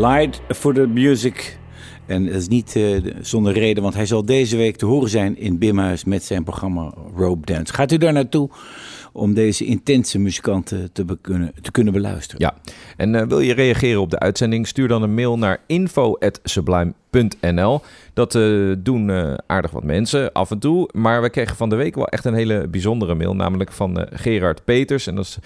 Light 0.05 0.41
for 0.49 0.75
the 0.75 0.87
Music. 0.87 1.59
En 2.07 2.27
dat 2.27 2.35
is 2.35 2.49
niet 2.49 2.77
eh, 2.77 2.97
zonder 3.21 3.53
reden, 3.53 3.83
want 3.83 3.95
hij 3.95 4.07
zal 4.07 4.25
deze 4.25 4.57
week 4.57 4.77
te 4.77 4.87
horen 4.87 5.09
zijn 5.09 5.39
in 5.39 5.59
Bimhuis 5.59 6.05
met 6.05 6.25
zijn 6.25 6.45
programma 6.45 6.95
Rope 7.17 7.53
Dance. 7.53 7.75
Gaat 7.75 7.93
u 7.93 7.99
daar 7.99 8.13
naartoe 8.13 8.51
om 9.17 9.35
deze 9.35 9.65
intense 9.65 10.19
muzikanten 10.19 10.93
te, 10.93 11.05
kunnen, 11.21 11.53
te 11.63 11.71
kunnen 11.71 11.93
beluisteren? 11.93 12.41
Ja, 12.41 12.55
en 12.97 13.15
eh, 13.15 13.27
wil 13.27 13.41
je 13.41 13.55
reageren 13.55 14.01
op 14.01 14.11
de 14.11 14.19
uitzending? 14.19 14.67
Stuur 14.67 14.89
dan 14.89 15.03
een 15.03 15.15
mail 15.15 15.39
naar 15.39 15.61
info.sublime.nl. 15.67 17.83
Dat 18.13 18.35
eh, 18.35 18.73
doen 18.79 19.11
eh, 19.11 19.35
aardig 19.47 19.71
wat 19.71 19.85
mensen 19.85 20.33
af 20.33 20.51
en 20.51 20.59
toe. 20.59 20.89
Maar 20.93 21.23
we 21.23 21.31
kregen 21.31 21.57
van 21.57 21.69
de 21.69 21.77
week 21.77 21.95
wel 21.95 22.09
echt 22.09 22.25
een 22.25 22.35
hele 22.35 22.69
bijzondere 22.69 23.15
mail. 23.15 23.35
Namelijk 23.35 23.73
van 23.73 24.07
Gerard 24.13 24.65
Peters. 24.65 25.07
En 25.07 25.15
dat 25.15 25.27
ze 25.27 25.39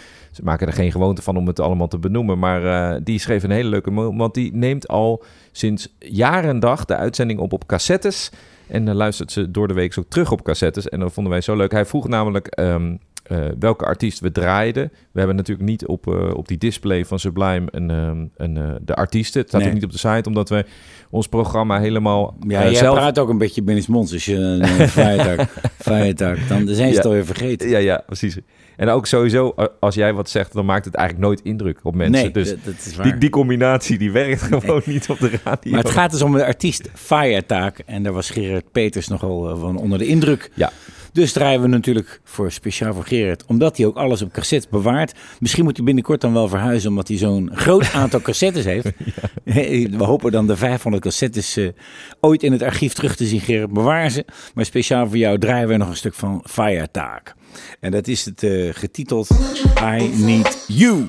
maken 0.42 0.66
er 0.66 0.72
geen 0.72 0.92
gewoonte 0.92 1.22
van 1.22 1.36
om 1.36 1.46
het 1.46 1.60
allemaal 1.60 1.88
te 1.88 1.98
benoemen. 1.98 2.38
Maar 2.38 3.04
die 3.04 3.18
schreef 3.18 3.42
een 3.42 3.50
hele 3.50 3.68
leuke 3.68 3.90
mail. 3.90 4.16
Want 4.16 4.34
die 4.34 4.54
neemt 4.54 4.88
al 4.88 5.24
sinds 5.52 5.94
jaar 5.98 6.44
en 6.44 6.60
dag 6.60 6.84
de 6.84 6.96
uitzending 6.96 7.40
op 7.40 7.52
op 7.52 7.66
cassettes. 7.66 8.30
En 8.66 8.84
dan 8.84 8.96
luistert 8.96 9.32
ze 9.32 9.50
door 9.50 9.68
de 9.68 9.74
week 9.74 9.92
zo 9.92 10.04
terug 10.08 10.32
op 10.32 10.42
cassettes. 10.42 10.88
En 10.88 11.00
dat 11.00 11.12
vonden 11.12 11.32
wij 11.32 11.40
zo 11.40 11.56
leuk. 11.56 11.72
Hij 11.72 11.86
vroeg 11.86 12.08
namelijk 12.08 12.46
ehm, 12.46 12.94
eh, 13.28 13.38
welke 13.58 13.84
artiest 13.84 14.20
we 14.20 14.32
draaiden. 14.32 14.90
We 15.12 15.18
hebben 15.18 15.36
natuurlijk 15.36 15.68
niet 15.68 15.86
op, 15.86 16.06
eh, 16.14 16.34
op 16.34 16.48
die 16.48 16.58
display 16.58 17.04
van 17.04 17.18
Sublime 17.18 17.66
een, 17.70 17.90
ehm, 17.90 18.24
een, 18.36 18.56
eh, 18.56 18.74
de 18.82 18.94
artiesten. 18.94 19.40
Het 19.40 19.48
staat 19.48 19.60
Nee. 19.60 19.68
ook 19.70 19.76
niet 19.76 19.84
op 19.84 19.92
de 19.92 19.98
site, 19.98 20.22
omdat 20.28 20.48
we 20.48 20.64
ons 21.10 21.28
programma 21.28 21.80
helemaal 21.80 22.36
Ja, 22.46 22.62
jij 22.62 22.74
zelf... 22.74 22.96
praat 22.96 23.18
ook 23.18 23.28
een 23.28 23.38
beetje 23.38 23.62
binnensmonds 23.62 24.12
als 24.12 24.24
je 24.24 24.34
een 24.36 24.88
feierdag, 25.78 26.46
dan 26.46 26.66
zijn 26.66 26.76
ze 26.76 26.82
Ja. 26.82 26.88
het 26.90 27.04
alweer 27.04 27.26
vergeten. 27.26 27.68
Ja, 27.68 27.78
ja, 27.78 28.02
precies. 28.06 28.38
En 28.76 28.88
ook 28.88 29.06
sowieso, 29.06 29.54
als 29.80 29.94
jij 29.94 30.12
wat 30.12 30.30
zegt, 30.30 30.52
dan 30.52 30.64
maakt 30.64 30.84
het 30.84 30.94
eigenlijk 30.94 31.26
nooit 31.28 31.40
indruk 31.42 31.80
op 31.82 31.94
mensen. 31.94 32.22
nee, 32.22 32.30
dus 32.30 32.54
dat, 32.64 32.74
is 32.86 32.96
waar. 32.96 33.06
die, 33.06 33.18
die 33.18 33.30
combinatie 33.30 33.98
die 33.98 34.12
werkt 34.12 34.42
gewoon 34.42 34.82
niet 34.84 35.08
op 35.08 35.18
de 35.18 35.30
radio. 35.44 35.70
maar 35.70 35.82
het 35.82 35.90
gaat 35.90 36.10
dus 36.10 36.22
om 36.22 36.32
de 36.32 36.44
artiest 36.44 36.90
Feiertaak. 36.94 37.78
En 37.86 38.02
daar 38.02 38.12
was 38.12 38.30
Gerard 38.30 38.72
Peters 38.72 39.08
nogal 39.08 39.56
van 39.56 39.76
onder 39.76 39.98
de 39.98 40.06
indruk. 40.06 40.50
Ja. 40.54 40.70
Dus 41.18 41.32
draaien 41.32 41.60
we 41.60 41.68
natuurlijk 41.68 42.20
voor 42.24 42.52
speciaal 42.52 42.94
voor 42.94 43.04
Gerard, 43.04 43.44
omdat 43.46 43.76
hij 43.76 43.86
ook 43.86 43.96
alles 43.96 44.22
op 44.22 44.32
cassette 44.32 44.66
bewaart. 44.70 45.14
Misschien 45.40 45.64
moet 45.64 45.76
hij 45.76 45.84
binnenkort 45.84 46.20
dan 46.20 46.32
wel 46.32 46.48
verhuizen, 46.48 46.90
omdat 46.90 47.08
hij 47.08 47.16
zo'n 47.16 47.50
groot 47.54 47.92
aantal 47.92 48.20
cassettes 48.20 48.64
heeft. 48.64 48.86
We 49.98 50.04
hopen 50.04 50.32
dan 50.32 50.46
de 50.46 50.56
500 50.56 51.02
cassettes 51.02 51.56
eh, 51.56 51.68
ooit 52.20 52.42
in 52.42 52.52
het 52.52 52.62
archief 52.62 52.92
terug 52.92 53.16
te 53.16 53.26
zien, 53.26 53.40
Gerard. 53.40 53.72
Bewaar 53.72 54.10
ze. 54.10 54.24
Maar 54.54 54.64
speciaal 54.64 55.06
voor 55.06 55.16
jou 55.16 55.38
draaien 55.38 55.68
we 55.68 55.76
nog 55.76 55.88
een 55.88 55.96
stuk 55.96 56.14
van 56.14 56.44
Feiertaak. 56.44 57.34
En 57.80 57.90
dat 57.90 58.08
is 58.08 58.24
het 58.24 58.42
eh, 58.42 58.68
getiteld 58.72 59.30
I 59.82 60.10
Need 60.24 60.64
You. 60.66 61.08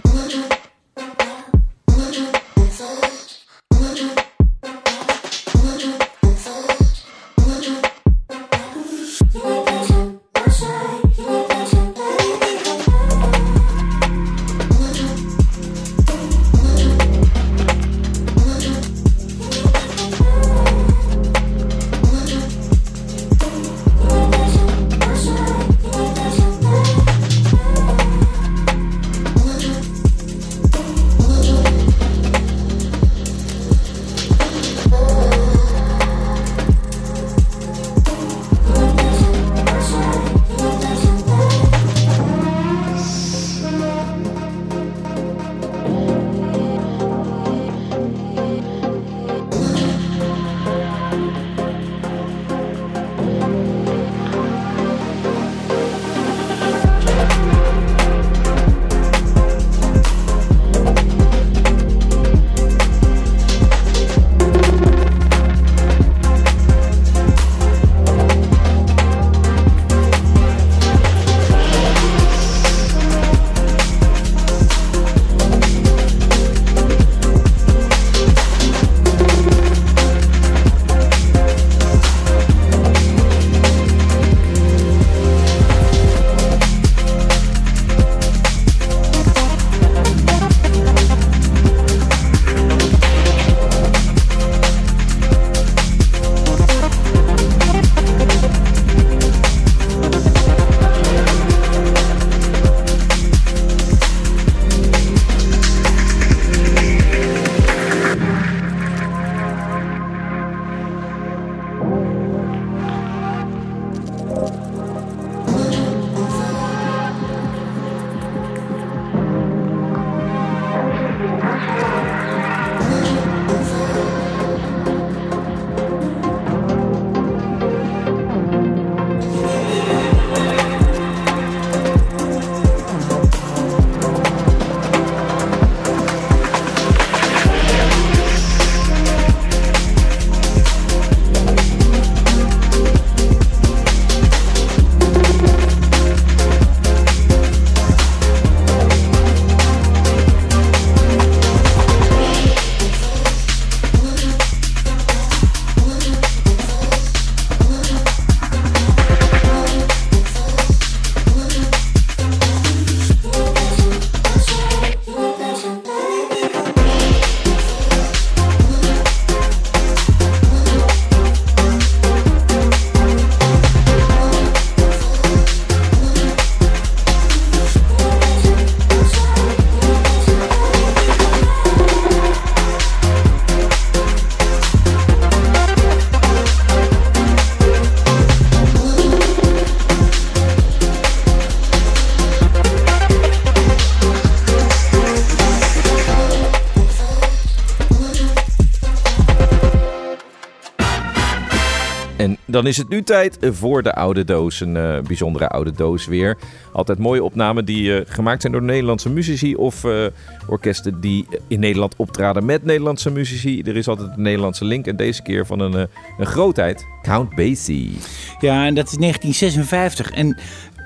Dan 202.59 202.67
is 202.67 202.77
het 202.77 202.89
nu 202.89 203.03
tijd 203.03 203.37
voor 203.41 203.83
de 203.83 203.93
oude 203.93 204.23
doos. 204.23 204.59
Een 204.59 204.77
eh, 204.77 204.99
bijzondere 204.99 205.47
oude 205.47 205.71
doos 205.71 206.05
weer. 206.05 206.37
Altijd 206.73 206.97
mooie 206.97 207.23
opnamen 207.23 207.65
die 207.65 207.97
eh, 207.97 208.01
gemaakt 208.07 208.41
zijn 208.41 208.53
door 208.53 208.61
Nederlandse 208.61 209.09
muzici 209.09 209.55
of 209.55 209.83
eh, 209.83 210.05
orkesten 210.47 211.01
die 211.01 211.25
in 211.47 211.59
Nederland 211.59 211.95
optraden 211.95 212.45
met 212.45 212.63
Nederlandse 212.63 213.11
muzici. 213.11 213.61
Er 213.61 213.75
is 213.75 213.87
altijd 213.87 214.09
een 214.15 214.21
Nederlandse 214.21 214.65
link 214.65 214.87
en 214.87 214.95
deze 214.95 215.21
keer 215.21 215.45
van 215.45 215.59
een, 215.59 215.87
een 216.17 216.25
grootheid, 216.25 216.85
Count 217.01 217.35
Basie. 217.35 217.97
Ja, 218.39 218.65
en 218.65 218.75
dat 218.75 218.87
is 218.87 218.97
1956. 218.97 220.11
En 220.11 220.37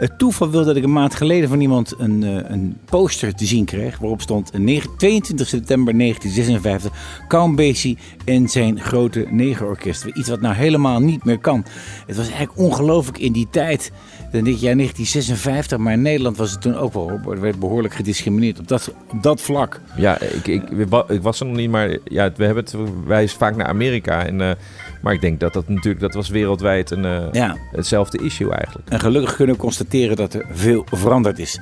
het 0.03 0.17
toeval 0.17 0.49
wil 0.49 0.65
dat 0.65 0.75
ik 0.75 0.83
een 0.83 0.93
maand 0.93 1.15
geleden 1.15 1.49
van 1.49 1.61
iemand 1.61 1.93
een, 1.97 2.23
eh, 2.23 2.49
een 2.51 2.77
poster 2.85 3.35
te 3.35 3.45
zien 3.45 3.65
kreeg. 3.65 3.97
Waarop 3.97 4.21
stond 4.21 4.51
eh, 4.51 4.59
negen- 4.59 4.89
22 4.97 5.47
september 5.47 5.93
1956. 5.95 6.91
Count 7.27 7.55
Basie 7.55 7.97
en 8.25 8.47
zijn 8.49 8.79
grote 8.79 9.27
negerorkest. 9.29 10.05
Iets 10.05 10.29
wat 10.29 10.41
nou 10.41 10.55
helemaal 10.55 10.99
niet 10.99 11.23
meer 11.23 11.39
kan. 11.39 11.65
Het 12.07 12.15
was 12.15 12.27
eigenlijk 12.27 12.57
ongelooflijk 12.57 13.17
in 13.17 13.31
die 13.31 13.47
tijd. 13.49 13.91
Dan 14.31 14.43
denk 14.43 14.57
je, 14.57 14.65
ja, 14.65 14.75
1956. 14.75 15.77
Maar 15.77 15.93
in 15.93 16.01
Nederland 16.01 16.37
was 16.37 16.51
het 16.51 16.61
toen 16.61 16.75
ook 16.75 16.93
wel. 16.93 17.09
Er 17.09 17.41
werd 17.41 17.59
behoorlijk 17.59 17.93
gediscrimineerd 17.93 18.59
op 18.59 18.67
dat, 18.67 18.93
dat 19.21 19.41
vlak. 19.41 19.81
Ja, 19.97 20.19
ik, 20.19 20.47
ik, 20.47 20.63
ik 21.07 21.21
was 21.21 21.39
er 21.39 21.45
nog 21.45 21.55
niet, 21.55 21.69
maar 21.69 21.97
ja, 22.03 22.31
we 22.35 22.45
hebben 22.45 22.65
wijzen 23.05 23.37
vaak 23.37 23.55
naar 23.55 23.67
Amerika. 23.67 24.25
En, 24.25 24.41
eh, 24.41 24.51
maar 25.03 25.13
ik 25.13 25.21
denk 25.21 25.39
dat 25.39 25.53
dat 25.53 25.67
natuurlijk, 25.67 25.99
dat 25.99 26.13
was 26.13 26.29
wereldwijd 26.29 26.91
een, 26.91 27.05
eh, 27.05 27.21
Ja. 27.31 27.57
hetzelfde 27.71 28.23
issue 28.23 28.51
eigenlijk. 28.51 28.89
En 28.89 28.99
gelukkig 28.99 29.35
kunnen 29.35 29.55
we 29.55 29.61
constateren 29.61 30.15
dat 30.15 30.33
er 30.33 30.45
veel 30.51 30.85
veranderd 30.91 31.39
is. 31.39 31.59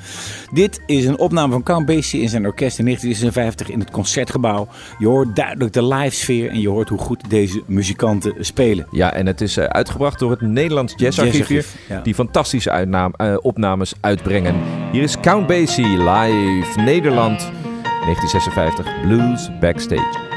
Dit 0.53 0.81
is 0.85 1.05
een 1.05 1.19
opname 1.19 1.51
van 1.51 1.63
Count 1.63 1.85
Basie 1.85 2.21
in 2.21 2.29
zijn 2.29 2.45
orkest 2.45 2.79
in 2.79 2.85
1956 2.85 3.69
in 3.69 3.79
het 3.79 3.91
Concertgebouw. 3.91 4.67
Je 4.97 5.07
hoort 5.07 5.35
duidelijk 5.35 5.73
de 5.73 5.85
live 5.85 6.15
sfeer 6.15 6.49
en 6.49 6.59
je 6.61 6.69
hoort 6.69 6.89
hoe 6.89 6.97
goed 6.99 7.29
deze 7.29 7.63
muzikanten 7.65 8.33
spelen. 8.39 8.87
Ja, 8.91 9.13
en 9.13 9.25
het 9.25 9.41
is 9.41 9.57
eh, 9.57 9.65
uitgebracht 9.65 10.19
door 10.19 10.31
het 10.31 10.41
Nederlands 10.41 10.93
Jazzarchief 10.97 11.47
hier, 11.47 11.55
Jazzarchief, 11.57 11.87
ja. 11.89 12.01
die 12.01 12.13
fantastische 12.13 12.71
uitnaam, 12.71 13.13
eh, 13.15 13.35
opnames 13.41 13.93
uitbrengen. 13.99 14.55
Hier 14.91 15.03
is 15.03 15.19
Count 15.19 15.47
Basie 15.47 15.97
live 15.97 16.79
Nederland 16.79 17.51
1956 18.05 19.01
Blues 19.01 19.49
Backstage. 19.59 20.30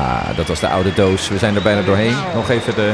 Ja, 0.00 0.32
dat 0.36 0.46
was 0.46 0.60
de 0.60 0.68
oude 0.68 0.92
doos. 0.92 1.28
We 1.28 1.38
zijn 1.38 1.54
er 1.54 1.62
bijna 1.62 1.82
doorheen. 1.82 2.14
Nog 2.34 2.50
even 2.50 2.74
de 2.74 2.92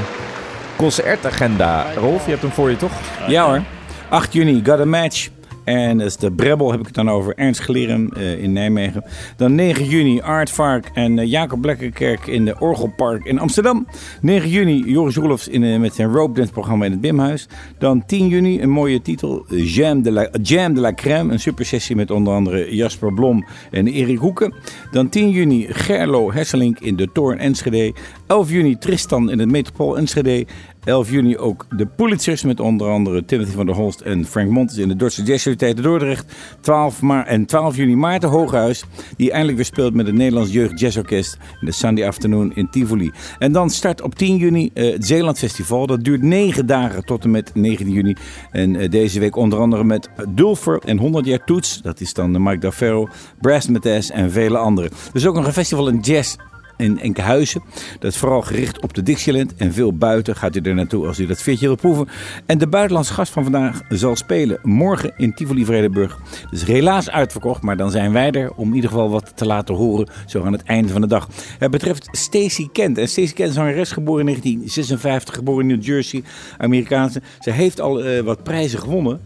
concertagenda. 0.77 1.87
Rolf, 1.97 2.25
je 2.25 2.31
hebt 2.31 2.43
hem 2.43 2.51
voor 2.51 2.71
je 2.71 2.77
toch? 2.77 2.93
Ja 3.27 3.45
hoor. 3.47 3.63
8 4.09 4.33
juni, 4.33 4.63
Got 4.65 4.81
a 4.81 4.85
Match. 4.85 5.29
En 5.67 5.99
dat 5.99 6.07
is 6.07 6.17
de 6.17 6.33
Brebbel, 6.33 6.71
heb 6.71 6.81
ik 6.81 6.87
het 6.87 6.95
dan 6.95 7.11
over. 7.11 7.35
Ernst 7.35 7.61
Geleren 7.61 8.11
eh, 8.17 8.43
in 8.43 8.53
Nijmegen. 8.53 9.05
Dan 9.37 9.55
9 9.55 9.85
juni, 9.85 10.21
Aardvark 10.21 10.91
en 10.95 11.19
eh, 11.19 11.31
Jacob 11.31 11.61
Blekkerkerk 11.61 12.27
in 12.27 12.45
de 12.45 12.57
Orgelpark 12.59 13.25
in 13.25 13.39
Amsterdam. 13.39 13.87
9 14.21 14.49
juni, 14.49 14.91
Joris 14.91 15.17
Roelofs 15.17 15.49
in, 15.49 15.64
eh, 15.64 15.79
met 15.79 15.95
zijn 15.95 16.12
rope 16.12 16.35
dance 16.35 16.53
programma 16.53 16.85
in 16.85 16.91
het 16.91 17.01
Bimhuis. 17.01 17.49
Dan 17.79 18.05
10 18.07 18.29
juni, 18.29 18.62
een 18.62 18.71
mooie 18.71 19.03
titel. 19.03 19.45
Jam 19.49 20.03
de 20.03 20.12
la, 20.12 20.29
Jam 20.43 20.75
de 20.75 20.81
la 20.81 20.95
Crème. 20.95 21.33
Een 21.33 21.41
supersessie 21.41 21.97
met 21.97 22.11
onder 22.11 22.35
andere 22.35 22.75
Jasper 22.75 23.12
Blom 23.14 23.47
en 23.71 23.87
Erik 23.87 24.19
Hoeken. 24.19 24.55
Dan 24.91 25.09
10 25.09 25.31
juni, 25.31 25.67
Gerlo 25.69 26.33
Hesselink 26.33 26.79
in 26.79 26.97
de 26.97 27.12
Toorn 27.12 27.39
Enschede. 27.39 27.95
11 28.27 28.51
juni, 28.51 28.79
Tristan 28.79 29.31
in 29.31 29.39
het 29.39 29.51
Metropool 29.51 29.99
Enschede. 29.99 30.47
11 30.87 31.11
juni 31.11 31.39
ook 31.39 31.66
de 31.76 31.87
Pulitzers 31.87 32.43
met 32.43 32.61
onder 32.61 32.89
andere 32.89 33.24
Timothy 33.24 33.53
van 33.53 33.66
der 33.66 33.74
Holst 33.74 34.01
en 34.01 34.24
Frank 34.24 34.51
Montes 34.51 34.76
in 34.76 34.89
de 34.89 34.97
Dordtse 34.97 35.22
Jazzsociëteit 35.22 35.82
Dordrecht. 35.82 36.34
12 36.61 37.03
maar 37.03 37.26
en 37.26 37.47
12 37.47 37.76
juni 37.76 37.97
Maarten 37.97 38.28
Hooghuis, 38.28 38.84
die 39.16 39.30
eindelijk 39.30 39.57
weer 39.57 39.66
speelt 39.66 39.95
met 39.95 40.07
het 40.07 40.14
Nederlands 40.14 40.53
Jeugd 40.53 40.80
Jazzorkest 40.80 41.39
in 41.61 41.66
de 41.66 41.72
Sunday 41.72 42.07
Afternoon 42.07 42.55
in 42.55 42.70
Tivoli. 42.70 43.11
En 43.39 43.53
dan 43.53 43.70
start 43.70 44.03
op 44.03 44.14
10 44.14 44.37
juni 44.37 44.70
eh, 44.74 44.93
het 44.93 45.07
Zeeland 45.07 45.39
Festival. 45.39 45.87
Dat 45.87 46.05
duurt 46.05 46.22
9 46.22 46.66
dagen 46.66 47.05
tot 47.05 47.24
en 47.24 47.30
met 47.30 47.51
19 47.55 47.91
juni. 47.91 48.16
En 48.51 48.76
eh, 48.76 48.91
deze 48.91 49.20
week 49.20 49.37
onder 49.37 49.59
andere 49.59 49.84
met 49.84 50.09
Dulfer 50.28 50.78
en 50.84 50.99
100 50.99 51.26
jaar 51.26 51.45
Toets. 51.45 51.82
Dat 51.82 52.01
is 52.01 52.14
dan 52.14 52.32
de 52.32 52.39
Mike 52.39 52.59
Daferro, 52.59 53.09
Brass 53.41 53.68
Mathes 53.68 54.11
en 54.11 54.30
vele 54.30 54.59
anderen. 54.59 54.91
Er 54.91 55.16
is 55.16 55.26
ook 55.26 55.34
nog 55.34 55.47
een 55.47 55.53
festival 55.53 55.89
in 55.89 56.01
jazz 56.01 56.37
in 56.77 57.01
Enkhuizen. 57.01 57.62
Dat 57.99 58.12
is 58.12 58.18
vooral 58.18 58.43
gericht 58.43 58.83
op 58.83 58.95
de 58.95 59.03
Dixieland 59.03 59.55
en 59.55 59.72
veel 59.72 59.93
buiten 59.93 60.37
gaat 60.37 60.57
u 60.57 60.61
er 60.61 60.74
naartoe 60.74 61.07
als 61.07 61.18
u 61.18 61.27
dat 61.27 61.43
fitje 61.43 61.66
wil 61.66 61.77
proeven. 61.77 62.09
En 62.47 62.59
de 62.59 62.66
buitenlandse 62.66 63.12
gast 63.12 63.33
van 63.33 63.43
vandaag 63.43 63.83
zal 63.89 64.16
spelen 64.16 64.59
morgen 64.62 65.12
in 65.16 65.35
Tivoli 65.35 65.64
Vredenburg. 65.64 66.18
Dus 66.51 66.64
helaas 66.64 67.11
uitverkocht, 67.11 67.62
maar 67.62 67.77
dan 67.77 67.91
zijn 67.91 68.12
wij 68.12 68.31
er 68.31 68.53
om 68.55 68.68
in 68.68 68.74
ieder 68.74 68.91
geval 68.91 69.11
wat 69.11 69.33
te 69.37 69.47
laten 69.47 69.74
horen 69.74 70.09
zo 70.27 70.45
aan 70.45 70.53
het 70.53 70.62
einde 70.62 70.93
van 70.93 71.01
de 71.01 71.07
dag. 71.07 71.29
Het 71.59 71.70
betreft 71.70 72.09
Stacey 72.12 72.68
Kent. 72.72 72.99
En 72.99 73.09
Stacey 73.09 73.35
Kent 73.35 73.49
is 73.49 73.55
zangeres 73.55 73.93
geboren 73.93 74.20
in 74.20 74.27
1956, 74.27 75.35
geboren 75.35 75.70
in 75.70 75.77
New 75.77 75.85
Jersey, 75.85 76.22
Amerikaanse. 76.59 77.22
Ze 77.41 77.51
heeft 77.51 77.81
al 77.81 78.05
eh, 78.05 78.20
wat 78.20 78.43
prijzen 78.43 78.79
gewonnen. 78.79 79.20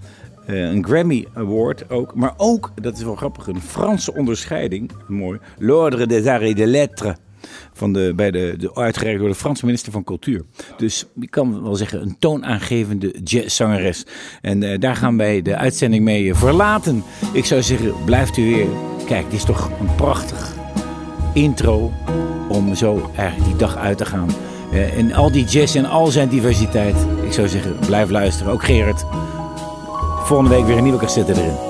Eh, 0.46 0.62
een 0.62 0.84
Grammy 0.84 1.26
Award 1.34 1.90
ook. 1.90 2.14
Maar 2.14 2.34
ook, 2.36 2.72
dat 2.74 2.96
is 2.96 3.02
wel 3.02 3.14
grappig, 3.14 3.46
een 3.46 3.60
Franse 3.60 4.14
onderscheiding. 4.14 4.90
Mooi. 5.06 5.38
L'Ordre 5.58 6.06
des 6.06 6.26
Arts 6.26 6.44
et 6.44 6.56
des 6.56 6.66
Lettres. 6.66 7.14
Van 7.80 7.92
de, 7.92 8.12
bij 8.16 8.30
de, 8.30 8.54
de, 8.58 8.74
uitgereikt 8.74 9.20
door 9.20 9.28
de 9.28 9.34
Franse 9.34 9.64
minister 9.64 9.92
van 9.92 10.04
Cultuur. 10.04 10.44
Dus 10.76 11.06
je 11.20 11.28
kan 11.28 11.62
wel 11.62 11.74
zeggen 11.74 12.02
een 12.02 12.16
toonaangevende 12.18 13.14
jazzzangeres. 13.24 14.06
En 14.40 14.62
eh, 14.62 14.78
daar 14.78 14.96
gaan 14.96 15.16
wij 15.16 15.42
de 15.42 15.56
uitzending 15.56 16.04
mee 16.04 16.34
verlaten. 16.34 17.02
Ik 17.32 17.44
zou 17.44 17.62
zeggen, 17.62 17.94
blijft 18.04 18.36
u 18.36 18.54
weer. 18.54 18.66
Kijk, 19.06 19.24
dit 19.24 19.38
is 19.38 19.44
toch 19.44 19.70
een 19.80 19.94
prachtig 19.94 20.54
intro 21.34 21.92
om 22.48 22.74
zo 22.74 23.10
eigenlijk 23.16 23.48
die 23.48 23.58
dag 23.58 23.76
uit 23.76 23.98
te 23.98 24.04
gaan. 24.04 24.28
Eh, 24.72 24.98
en 24.98 25.12
al 25.12 25.32
die 25.32 25.44
jazz 25.44 25.76
en 25.76 25.84
al 25.84 26.06
zijn 26.06 26.28
diversiteit. 26.28 26.96
Ik 27.24 27.32
zou 27.32 27.48
zeggen, 27.48 27.76
blijf 27.86 28.10
luisteren. 28.10 28.52
Ook 28.52 28.64
Gerard. 28.64 29.04
Volgende 30.24 30.54
week 30.54 30.66
weer 30.66 30.76
een 30.76 30.82
nieuwe 30.82 30.98
cassette 30.98 31.32
erin. 31.32 31.69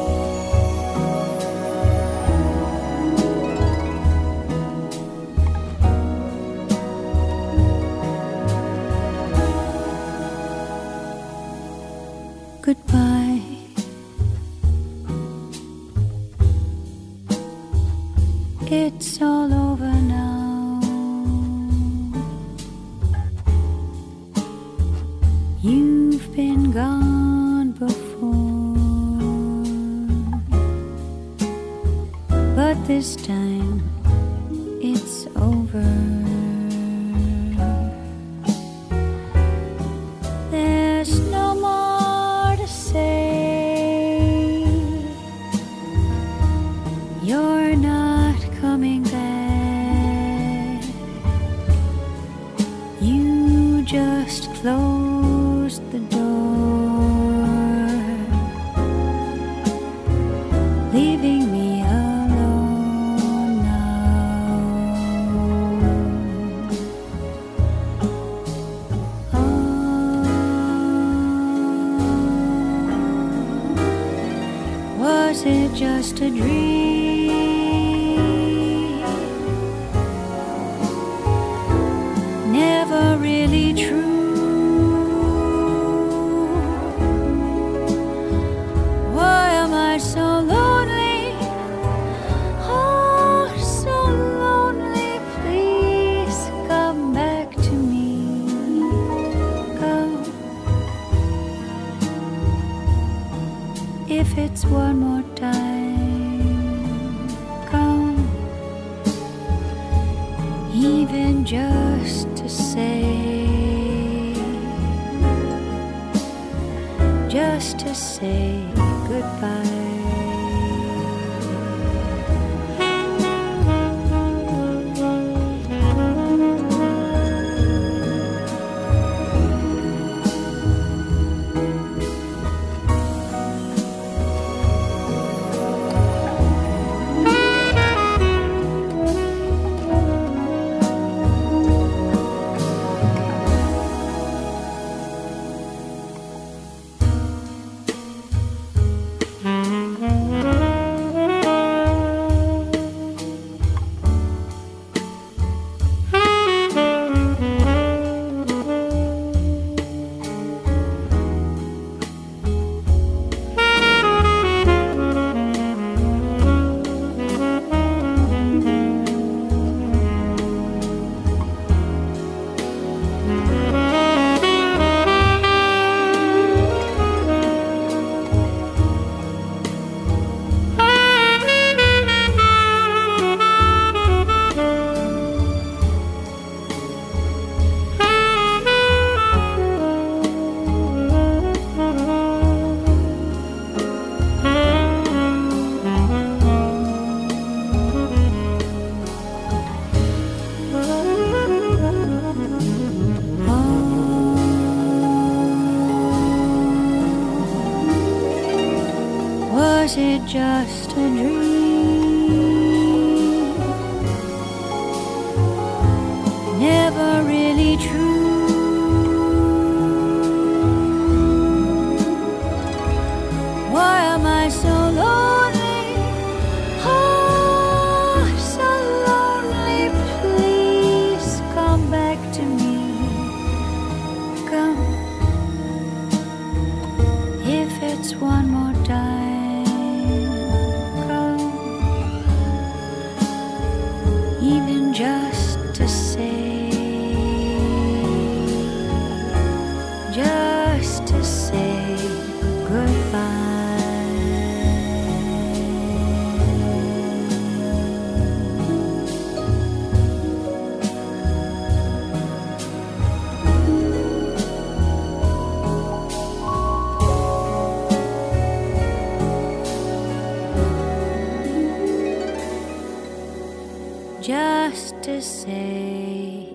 say 275.21 276.49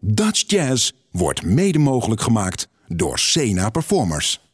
Dutch 0.00 0.44
Jazz 0.46 0.92
wordt 1.10 1.42
mede 1.42 1.78
mogelijk 1.78 2.20
gemaakt 2.20 2.68
door 2.88 3.18
Sena 3.18 3.70
Performers. 3.70 4.45